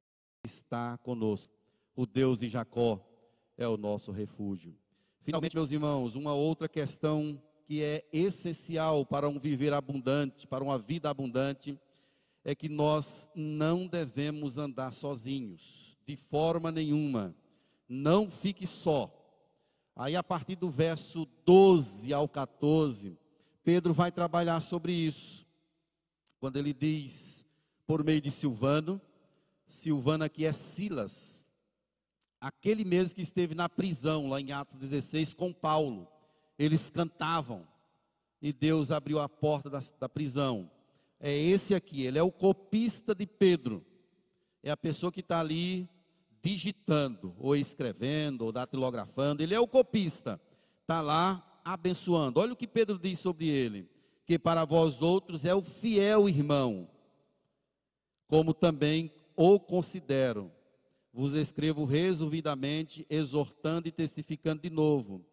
[0.43, 1.53] está conosco.
[1.95, 2.99] O Deus de Jacó
[3.57, 4.75] é o nosso refúgio.
[5.21, 10.77] Finalmente, meus irmãos, uma outra questão que é essencial para um viver abundante, para uma
[10.77, 11.79] vida abundante,
[12.43, 17.35] é que nós não devemos andar sozinhos, de forma nenhuma.
[17.89, 19.11] Não fique só.
[19.95, 23.17] Aí, a partir do verso 12 ao 14,
[23.63, 25.47] Pedro vai trabalhar sobre isso.
[26.39, 27.43] Quando ele diz,
[27.87, 29.01] por meio de Silvano,
[29.65, 31.47] Silvano aqui é Silas,
[32.39, 36.07] aquele mesmo que esteve na prisão, lá em Atos 16, com Paulo.
[36.57, 37.67] Eles cantavam,
[38.41, 40.69] e Deus abriu a porta da, da prisão
[41.19, 43.83] é esse aqui, ele é o copista de Pedro.
[44.61, 45.89] É a pessoa que está ali
[46.41, 49.41] digitando, ou escrevendo, ou datilografando.
[49.41, 50.39] Ele é o copista,
[50.81, 52.39] está lá abençoando.
[52.39, 53.89] Olha o que Pedro diz sobre ele:
[54.25, 56.87] que para vós outros é o fiel irmão,
[58.27, 60.51] como também o considero.
[61.11, 65.25] Vos escrevo resolvidamente, exortando e testificando de novo,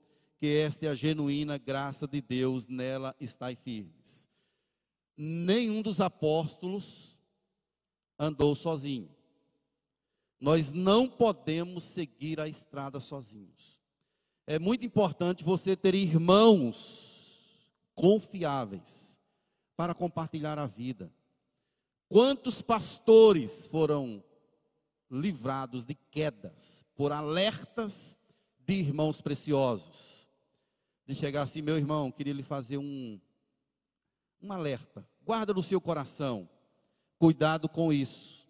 [0.42, 4.32] que esta é a genuína graça de Deus, nela estáis firmes
[5.16, 7.20] nenhum dos apóstolos
[8.18, 9.08] andou sozinho.
[10.40, 13.80] Nós não podemos seguir a estrada sozinhos.
[14.46, 19.20] É muito importante você ter irmãos confiáveis
[19.76, 21.12] para compartilhar a vida.
[22.08, 24.22] Quantos pastores foram
[25.08, 28.18] livrados de quedas por alertas
[28.58, 30.28] de irmãos preciosos?
[31.06, 33.20] De chegar assim, meu irmão, queria lhe fazer um
[34.42, 35.06] um alerta.
[35.24, 36.48] Guarda no seu coração.
[37.18, 38.42] Cuidado com isso.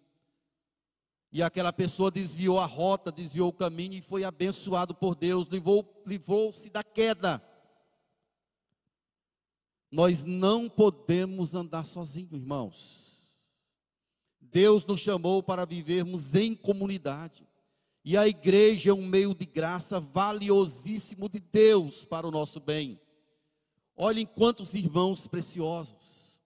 [1.31, 5.89] E aquela pessoa desviou a rota, desviou o caminho e foi abençoado por Deus, livrou-se
[6.05, 7.41] livrou da queda.
[9.91, 13.31] Nós não podemos andar sozinhos, irmãos.
[14.41, 17.47] Deus nos chamou para vivermos em comunidade.
[18.05, 22.99] E a igreja é um meio de graça valiosíssimo de Deus para o nosso bem.
[23.95, 26.41] Olhem quantos irmãos preciosos,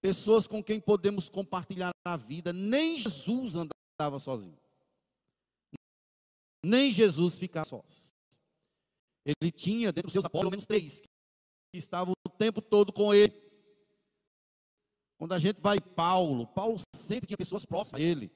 [0.00, 2.52] pessoas com quem podemos compartilhar a vida.
[2.52, 4.58] Nem Jesus andava sozinho,
[6.64, 7.84] nem Jesus ficava só.
[9.24, 11.08] Ele tinha dentro dos seus apóstolos pelo menos três que
[11.78, 13.42] estavam o tempo todo com ele.
[15.18, 18.30] Quando a gente vai Paulo, Paulo sempre tinha pessoas próximas a ele.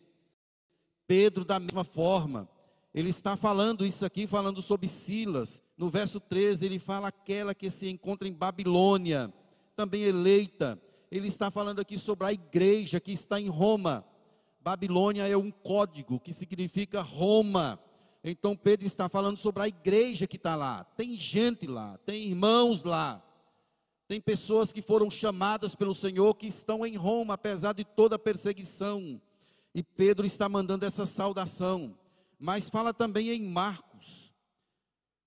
[1.08, 2.46] Pedro da mesma forma.
[2.94, 5.62] Ele está falando isso aqui, falando sobre Silas.
[5.76, 9.32] No verso 13, ele fala aquela que se encontra em Babilônia,
[9.74, 10.80] também eleita.
[11.10, 14.04] Ele está falando aqui sobre a igreja que está em Roma.
[14.60, 17.80] Babilônia é um código que significa Roma.
[18.22, 20.84] Então Pedro está falando sobre a igreja que está lá.
[20.84, 23.24] Tem gente lá, tem irmãos lá.
[24.06, 28.18] Tem pessoas que foram chamadas pelo Senhor que estão em Roma, apesar de toda a
[28.18, 29.20] perseguição.
[29.78, 31.96] E Pedro está mandando essa saudação.
[32.36, 34.34] Mas fala também em Marcos,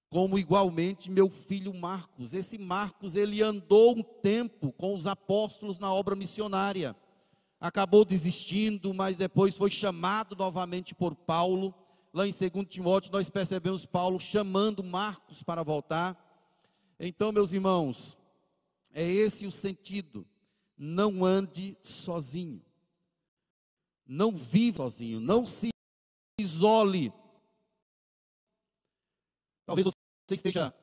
[0.10, 2.34] como igualmente meu filho Marcos.
[2.34, 6.94] Esse Marcos, ele andou um tempo com os apóstolos na obra missionária.
[7.62, 11.74] Acabou desistindo, mas depois foi chamado novamente por Paulo.
[12.14, 16.18] Lá em 2 Timóteo, nós percebemos Paulo chamando Marcos para voltar.
[17.00, 18.18] Então, meus irmãos,
[18.94, 20.28] é esse o sentido.
[20.78, 22.62] Não ande sozinho.
[24.14, 25.22] Não viva sozinho.
[25.22, 25.70] Não se
[26.38, 27.14] isole.
[29.66, 30.76] Talvez você esteja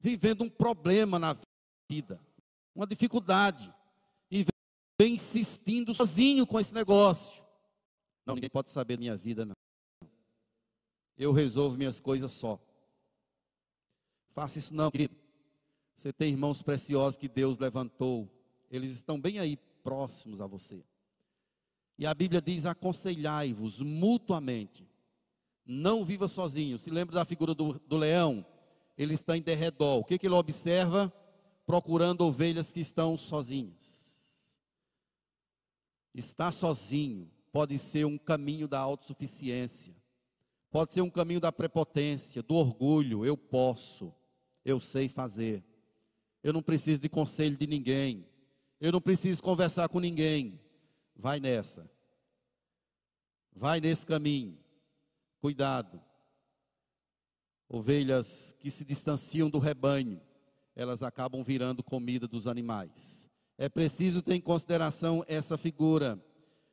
[0.00, 1.36] vivendo um problema na
[1.88, 2.20] vida,
[2.74, 3.72] uma dificuldade,
[4.28, 4.44] e
[5.00, 7.44] vem insistindo sozinho com esse negócio.
[8.26, 9.54] Não, ninguém pode saber da minha vida, não.
[11.16, 12.58] Eu resolvo minhas coisas só.
[14.32, 15.14] Faça isso não, querido.
[15.94, 18.28] Você tem irmãos preciosos que Deus levantou.
[18.68, 20.84] Eles estão bem aí próximos a você.
[21.98, 24.86] E a Bíblia diz: aconselhai-vos mutuamente.
[25.64, 26.78] Não viva sozinho.
[26.78, 28.44] Se lembra da figura do, do leão?
[28.96, 29.98] Ele está em derredor.
[29.98, 31.12] O que, que ele observa?
[31.66, 34.04] Procurando ovelhas que estão sozinhas.
[36.14, 39.94] Estar sozinho pode ser um caminho da autossuficiência.
[40.70, 43.24] Pode ser um caminho da prepotência, do orgulho.
[43.24, 44.12] Eu posso,
[44.64, 45.64] eu sei fazer.
[46.42, 48.26] Eu não preciso de conselho de ninguém.
[48.80, 50.60] Eu não preciso conversar com ninguém.
[51.14, 51.90] Vai nessa.
[53.52, 54.58] Vai nesse caminho.
[55.40, 56.00] Cuidado.
[57.68, 60.20] Ovelhas que se distanciam do rebanho,
[60.76, 63.28] elas acabam virando comida dos animais.
[63.56, 66.22] É preciso ter em consideração essa figura.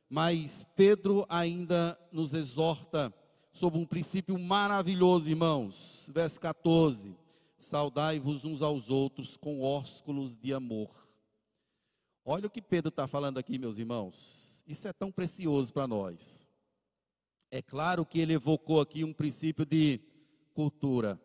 [0.08, 3.12] Mas Pedro ainda nos exorta
[3.52, 6.10] sobre um princípio maravilhoso, irmãos.
[6.12, 7.16] Verso 14
[7.62, 10.90] saudai-vos uns aos outros com ósculos de amor.
[12.24, 14.62] Olha o que Pedro está falando aqui, meus irmãos.
[14.66, 16.48] Isso é tão precioso para nós.
[17.50, 20.00] É claro que ele evocou aqui um princípio de
[20.54, 21.20] cultura.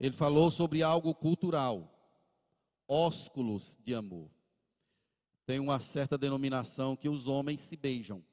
[0.00, 1.92] Ele falou sobre algo cultural.
[2.88, 4.30] Ósculos de amor.
[5.44, 8.24] Tem uma certa denominação que os homens se beijam.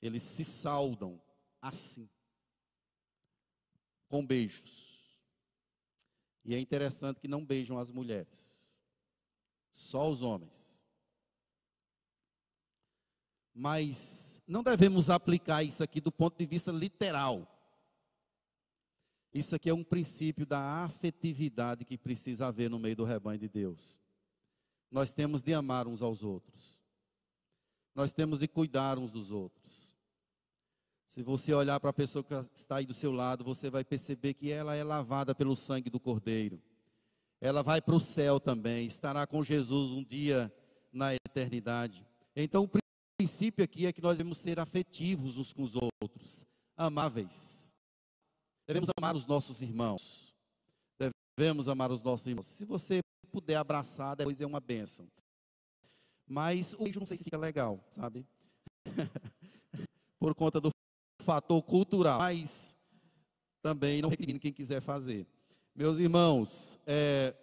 [0.00, 1.20] Eles se saudam
[1.60, 2.08] assim
[4.08, 4.97] com beijos.
[6.48, 8.80] E é interessante que não beijam as mulheres,
[9.70, 10.82] só os homens.
[13.52, 17.46] Mas não devemos aplicar isso aqui do ponto de vista literal.
[19.30, 23.48] Isso aqui é um princípio da afetividade que precisa haver no meio do rebanho de
[23.50, 24.00] Deus.
[24.90, 26.80] Nós temos de amar uns aos outros.
[27.94, 29.97] Nós temos de cuidar uns dos outros.
[31.08, 34.34] Se você olhar para a pessoa que está aí do seu lado, você vai perceber
[34.34, 36.62] que ela é lavada pelo sangue do Cordeiro.
[37.40, 40.52] Ela vai para o céu também, estará com Jesus um dia
[40.92, 42.06] na eternidade.
[42.36, 42.70] Então, o
[43.16, 46.44] princípio aqui é que nós devemos ser afetivos uns com os outros,
[46.76, 47.74] amáveis.
[48.66, 50.34] Devemos amar os nossos irmãos.
[51.38, 52.46] Devemos amar os nossos irmãos.
[52.46, 53.00] Se você
[53.32, 55.08] puder abraçar, depois é uma bênção.
[56.26, 58.26] Mas o beijo não sei se fica legal, sabe?
[60.20, 60.70] Por conta do
[61.28, 62.74] fator cultural, mas
[63.60, 65.26] também não recrimino quem quiser fazer.
[65.74, 67.36] Meus irmãos, é,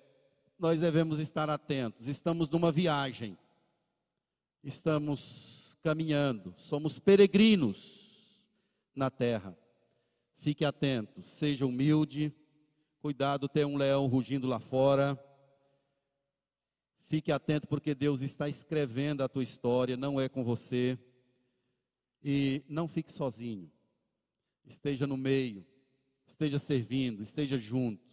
[0.58, 2.08] nós devemos estar atentos.
[2.08, 3.38] Estamos numa viagem,
[4.64, 8.42] estamos caminhando, somos peregrinos
[8.96, 9.56] na terra.
[10.38, 12.34] Fique atento, seja humilde,
[12.98, 15.16] cuidado, tem um leão rugindo lá fora.
[17.04, 20.98] Fique atento, porque Deus está escrevendo a tua história, não é com você.
[22.24, 23.75] E não fique sozinho
[24.68, 25.66] esteja no meio,
[26.28, 28.04] esteja servindo, esteja junto.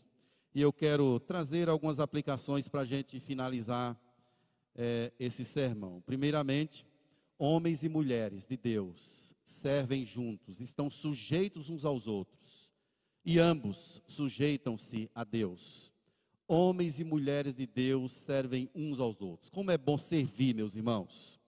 [0.54, 3.98] E eu quero trazer algumas aplicações para a gente finalizar
[4.74, 6.02] é, esse sermão.
[6.04, 6.86] Primeiramente,
[7.38, 12.70] homens e mulheres de Deus servem juntos, estão sujeitos uns aos outros,
[13.24, 15.92] e ambos sujeitam-se a Deus.
[16.46, 19.48] Homens e mulheres de Deus servem uns aos outros.
[19.48, 21.40] Como é bom servir, meus irmãos.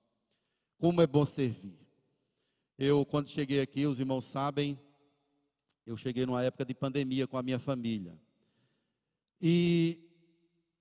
[0.79, 1.79] Como é bom servir.
[2.79, 4.79] Eu, quando cheguei aqui, os irmãos sabem,
[5.87, 8.19] eu cheguei numa época de pandemia com a minha família.
[9.41, 9.99] E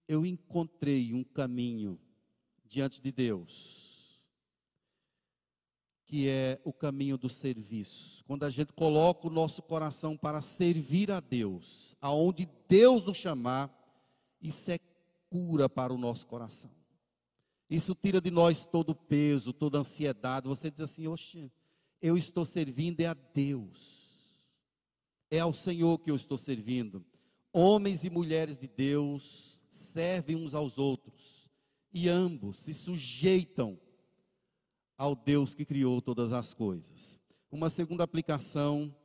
[0.07, 1.99] eu encontrei um caminho
[2.65, 4.23] diante de Deus,
[6.05, 8.23] que é o caminho do serviço.
[8.25, 13.71] Quando a gente coloca o nosso coração para servir a Deus, aonde Deus nos chamar,
[14.41, 14.79] isso é
[15.29, 16.71] cura para o nosso coração.
[17.69, 20.47] Isso tira de nós todo o peso, toda a ansiedade.
[20.47, 21.51] Você diz assim, oxe,
[22.01, 24.02] eu estou servindo é a Deus.
[25.33, 27.03] É ao Senhor que eu estou servindo.
[27.51, 31.49] Homens e mulheres de Deus servem uns aos outros
[31.91, 33.79] e ambos se sujeitam
[34.95, 37.19] ao Deus que criou todas as coisas.
[37.49, 38.95] Uma segunda aplicação,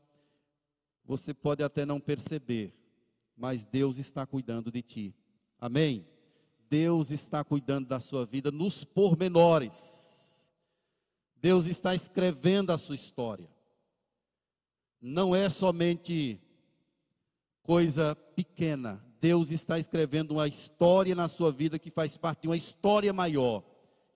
[1.02, 2.74] você pode até não perceber,
[3.34, 5.14] mas Deus está cuidando de ti.
[5.58, 6.06] Amém?
[6.68, 10.52] Deus está cuidando da sua vida nos pormenores.
[11.36, 13.48] Deus está escrevendo a sua história.
[15.00, 16.40] Não é somente
[17.62, 19.04] coisa pequena.
[19.20, 23.62] Deus está escrevendo uma história na sua vida que faz parte de uma história maior,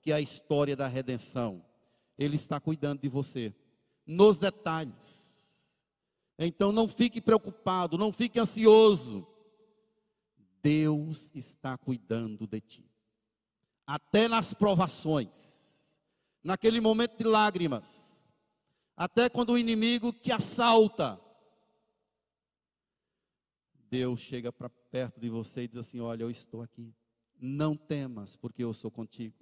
[0.01, 1.65] que é a história da redenção.
[2.19, 3.55] Ele está cuidando de você,
[4.07, 5.33] nos detalhes.
[6.39, 9.27] Então não fique preocupado, não fique ansioso.
[10.63, 12.85] Deus está cuidando de ti.
[13.87, 16.01] Até nas provações,
[16.43, 18.12] naquele momento de lágrimas,
[19.03, 21.21] até quando o inimigo te assalta,
[23.91, 26.95] Deus chega para perto de você e diz assim: Olha, eu estou aqui.
[27.37, 29.35] Não temas, porque eu sou contigo.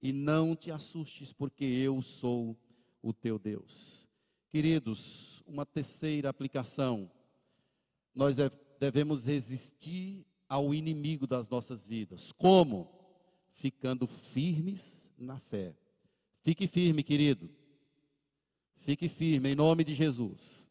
[0.00, 2.56] E não te assustes, porque eu sou
[3.02, 4.08] o teu Deus.
[4.48, 7.10] Queridos, uma terceira aplicação.
[8.14, 8.36] Nós
[8.78, 12.30] devemos resistir ao inimigo das nossas vidas.
[12.30, 12.88] Como?
[13.50, 15.74] Ficando firmes na fé.
[16.42, 17.50] Fique firme, querido.
[18.80, 20.66] Fique firme, em nome de Jesus.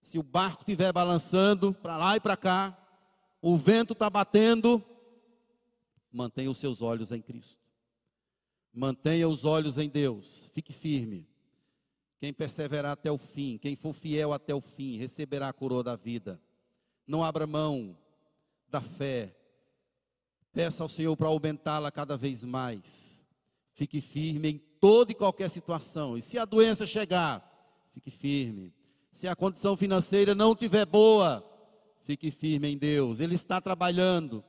[0.00, 2.76] Se o barco estiver balançando para lá e para cá,
[3.40, 4.84] o vento está batendo,
[6.12, 7.64] mantenha os seus olhos em Cristo.
[8.72, 10.50] Mantenha os olhos em Deus.
[10.52, 11.26] Fique firme.
[12.18, 15.96] Quem perseverar até o fim, quem for fiel até o fim, receberá a coroa da
[15.96, 16.40] vida.
[17.06, 17.96] Não abra mão
[18.68, 19.34] da fé.
[20.52, 23.24] Peça ao Senhor para aumentá-la cada vez mais.
[23.72, 26.16] Fique firme em toda e qualquer situação.
[26.16, 27.42] E se a doença chegar,
[27.92, 28.72] fique firme.
[29.12, 31.44] Se a condição financeira não tiver boa,
[32.02, 33.20] fique firme em Deus.
[33.20, 34.44] Ele está trabalhando.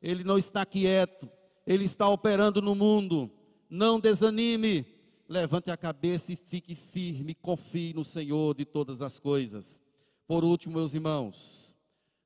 [0.00, 1.28] Ele não está quieto.
[1.66, 3.30] Ele está operando no mundo.
[3.68, 4.86] Não desanime.
[5.28, 7.34] Levante a cabeça e fique firme.
[7.34, 9.80] Confie no Senhor de todas as coisas.
[10.26, 11.76] Por último, meus irmãos,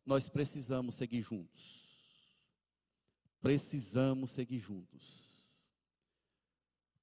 [0.04, 1.86] nós precisamos seguir juntos.
[3.40, 5.35] Precisamos seguir juntos.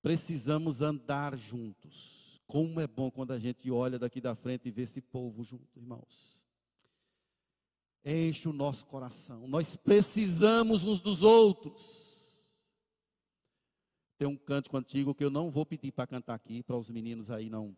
[0.04, 2.40] Precisamos andar juntos.
[2.46, 5.80] Como é bom quando a gente olha daqui da frente e vê esse povo junto,
[5.80, 6.46] irmãos.
[8.06, 9.48] Enche o nosso coração.
[9.48, 12.52] Nós precisamos uns dos outros.
[14.20, 17.32] Tem um cântico antigo que eu não vou pedir para cantar aqui, para os meninos
[17.32, 17.76] aí não.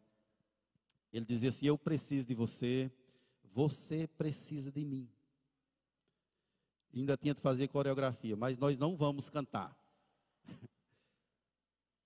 [1.13, 2.91] Ele dizia assim: Eu preciso de você,
[3.53, 5.09] você precisa de mim
[6.99, 9.75] ainda tinha de fazer coreografia, mas nós não vamos cantar.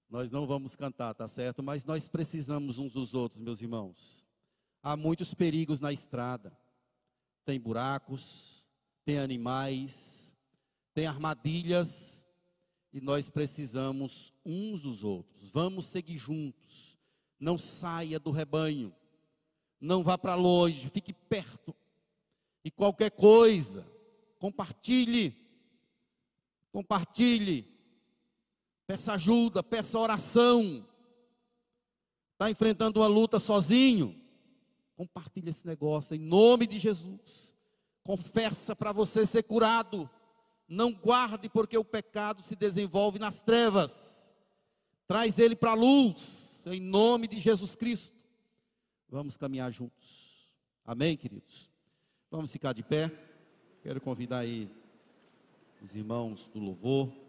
[0.10, 1.62] Nós não vamos cantar, tá certo?
[1.62, 4.26] Mas nós precisamos uns dos outros, meus irmãos.
[4.82, 6.51] Há muitos perigos na estrada.
[7.45, 8.66] Tem buracos,
[9.05, 10.36] tem animais,
[10.93, 12.26] tem armadilhas,
[12.91, 15.51] e nós precisamos uns dos outros.
[15.51, 16.97] Vamos seguir juntos.
[17.39, 18.93] Não saia do rebanho.
[19.80, 21.76] Não vá para longe, fique perto.
[22.64, 23.88] E qualquer coisa,
[24.38, 25.36] compartilhe,
[26.72, 27.79] compartilhe,
[28.90, 30.84] peça ajuda, peça oração.
[32.34, 34.20] Está enfrentando uma luta sozinho?
[34.96, 37.56] Compartilhe esse negócio em nome de Jesus.
[38.04, 40.10] Confessa para você ser curado.
[40.68, 44.34] Não guarde, porque o pecado se desenvolve nas trevas.
[45.06, 48.26] Traz ele para a luz, em nome de Jesus Cristo.
[49.08, 50.52] Vamos caminhar juntos.
[50.84, 51.70] Amém, queridos?
[52.32, 53.12] Vamos ficar de pé.
[53.84, 54.68] Quero convidar aí
[55.80, 57.29] os irmãos do louvor.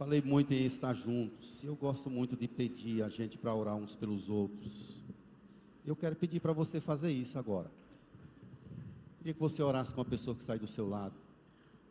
[0.00, 1.62] Falei muito em estar juntos.
[1.62, 5.02] Eu gosto muito de pedir a gente para orar uns pelos outros.
[5.84, 7.70] Eu quero pedir para você fazer isso agora.
[9.18, 11.14] Queria que você orasse com a pessoa que sai do seu lado.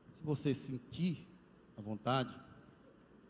[0.10, 1.28] Se você sentir
[1.78, 2.34] a vontade,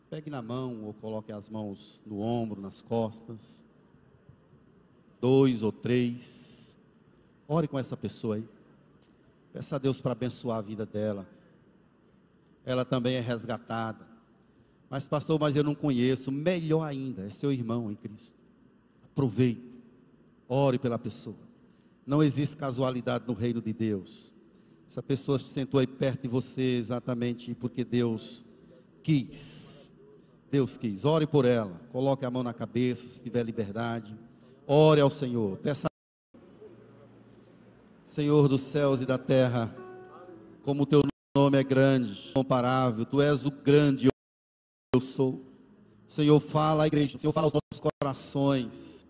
[0.08, 3.66] pegue na mão ou coloque as mãos no ombro, nas costas.
[5.20, 6.78] Dois ou três.
[7.46, 8.48] Ore com essa pessoa aí.
[9.52, 11.28] Peça a Deus para abençoar a vida dela.
[12.64, 14.09] Ela também é resgatada.
[14.90, 16.32] Mas, pastor, mas eu não conheço.
[16.32, 18.36] Melhor ainda, é seu irmão em Cristo.
[19.04, 19.80] Aproveite.
[20.48, 21.36] Ore pela pessoa.
[22.04, 24.34] Não existe casualidade no reino de Deus.
[24.88, 28.44] Essa pessoa se sentou aí perto de você exatamente porque Deus
[29.00, 29.94] quis.
[30.50, 31.04] Deus quis.
[31.04, 31.80] Ore por ela.
[31.92, 34.18] Coloque a mão na cabeça se tiver liberdade.
[34.66, 35.56] Ore ao Senhor.
[35.58, 35.88] Peça
[38.10, 39.72] Senhor dos céus e da terra,
[40.64, 41.00] como o teu
[41.36, 44.09] nome é grande, comparável, tu és o grande
[44.94, 45.46] eu sou.
[46.06, 49.06] Senhor, fala à igreja, Senhor, fala aos nossos corações.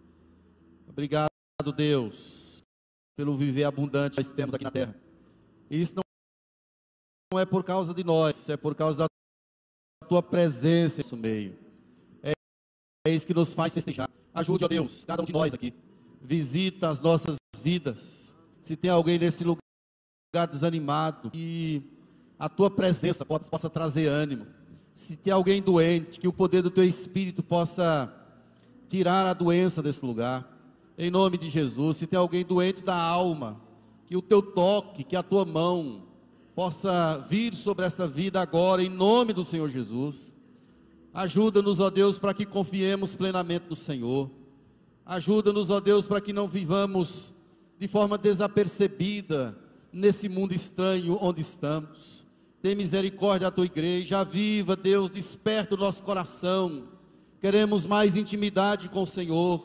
[0.87, 1.31] Obrigado,
[1.75, 2.63] Deus,
[3.17, 4.95] pelo viver abundante que nós temos aqui na terra.
[5.71, 5.95] E isso
[7.33, 9.07] não é por causa de nós, é por causa da
[10.09, 11.57] tua presença em nosso meio.
[12.23, 12.33] É,
[13.07, 14.11] é isso que nos faz festejar.
[14.35, 15.73] Ajude, ó Deus, cada um de nós aqui.
[16.21, 18.35] Visita as nossas vidas.
[18.63, 21.83] Se tem alguém nesse lugar desanimado, que
[22.39, 24.60] a tua presença possa trazer ânimo.
[25.01, 28.15] Se tem alguém doente, que o poder do teu espírito possa
[28.87, 30.47] tirar a doença desse lugar.
[30.99, 31.97] Em nome de Jesus.
[31.97, 33.59] Se tem alguém doente da alma,
[34.05, 36.03] que o teu toque, que a tua mão
[36.55, 40.37] possa vir sobre essa vida agora, em nome do Senhor Jesus.
[41.15, 44.31] Ajuda-nos, ó Deus, para que confiemos plenamente no Senhor.
[45.07, 47.35] Ajuda-nos, ó Deus, para que não vivamos
[47.79, 49.57] de forma desapercebida
[49.91, 52.29] nesse mundo estranho onde estamos.
[52.63, 56.85] Tem misericórdia da tua igreja, viva, Deus, desperta o nosso coração.
[57.41, 59.65] Queremos mais intimidade com o Senhor.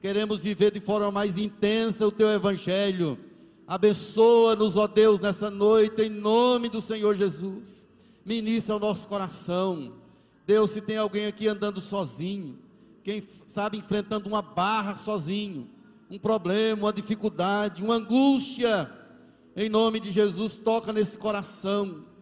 [0.00, 3.16] Queremos viver de forma mais intensa o teu evangelho.
[3.68, 7.88] Abençoa-nos, ó Deus, nessa noite, em nome do Senhor Jesus.
[8.26, 9.92] Ministra o nosso coração.
[10.44, 12.58] Deus, se tem alguém aqui andando sozinho,
[13.04, 15.70] quem sabe enfrentando uma barra sozinho,
[16.10, 18.90] um problema, uma dificuldade, uma angústia,
[19.54, 22.12] em nome de Jesus, toca nesse coração.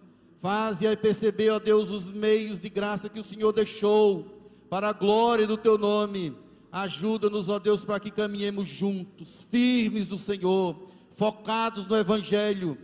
[0.43, 4.27] Faze-a perceber, ó Deus, os meios de graça que o Senhor deixou
[4.69, 6.37] para a glória do teu nome.
[6.73, 12.77] Ajuda-nos, ó Deus, para que caminhemos juntos, firmes do Senhor, focados no Evangelho,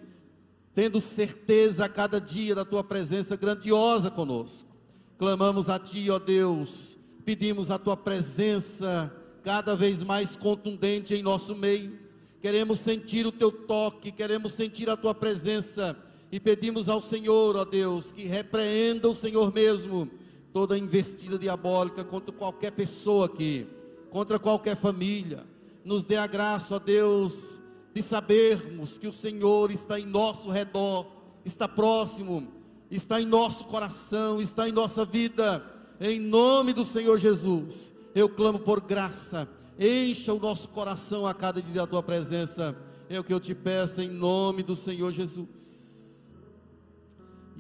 [0.73, 4.71] tendo certeza a cada dia da tua presença grandiosa conosco.
[5.19, 11.57] Clamamos a Ti, ó Deus, pedimos a Tua presença cada vez mais contundente em nosso
[11.57, 11.99] meio.
[12.41, 15.97] Queremos sentir o Teu toque, queremos sentir a Tua presença
[16.31, 20.11] e pedimos ao Senhor, ó Deus, que repreenda o Senhor mesmo
[20.53, 23.67] toda investida diabólica contra qualquer pessoa aqui,
[24.11, 25.47] contra qualquer família.
[25.85, 27.61] Nos dê a graça, ó Deus,
[27.95, 31.07] de sabermos que o Senhor está em nosso redor,
[31.45, 32.49] está próximo,
[32.91, 35.65] está em nosso coração, está em nossa vida.
[36.01, 39.49] Em nome do Senhor Jesus, eu clamo por graça.
[39.79, 42.77] Encha o nosso coração a cada dia da tua presença.
[43.09, 45.78] É o que eu te peço em nome do Senhor Jesus.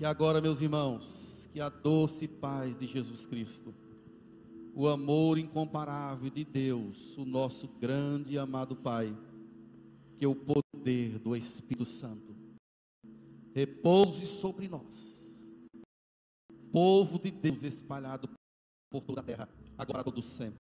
[0.00, 3.74] E agora, meus irmãos, que a doce paz de Jesus Cristo,
[4.72, 9.12] o amor incomparável de Deus, o nosso grande e amado Pai,
[10.16, 12.32] que o poder do Espírito Santo
[13.52, 15.52] repouse sobre nós,
[16.70, 18.30] povo de Deus espalhado
[18.92, 20.60] por toda a terra, agora todo sempre.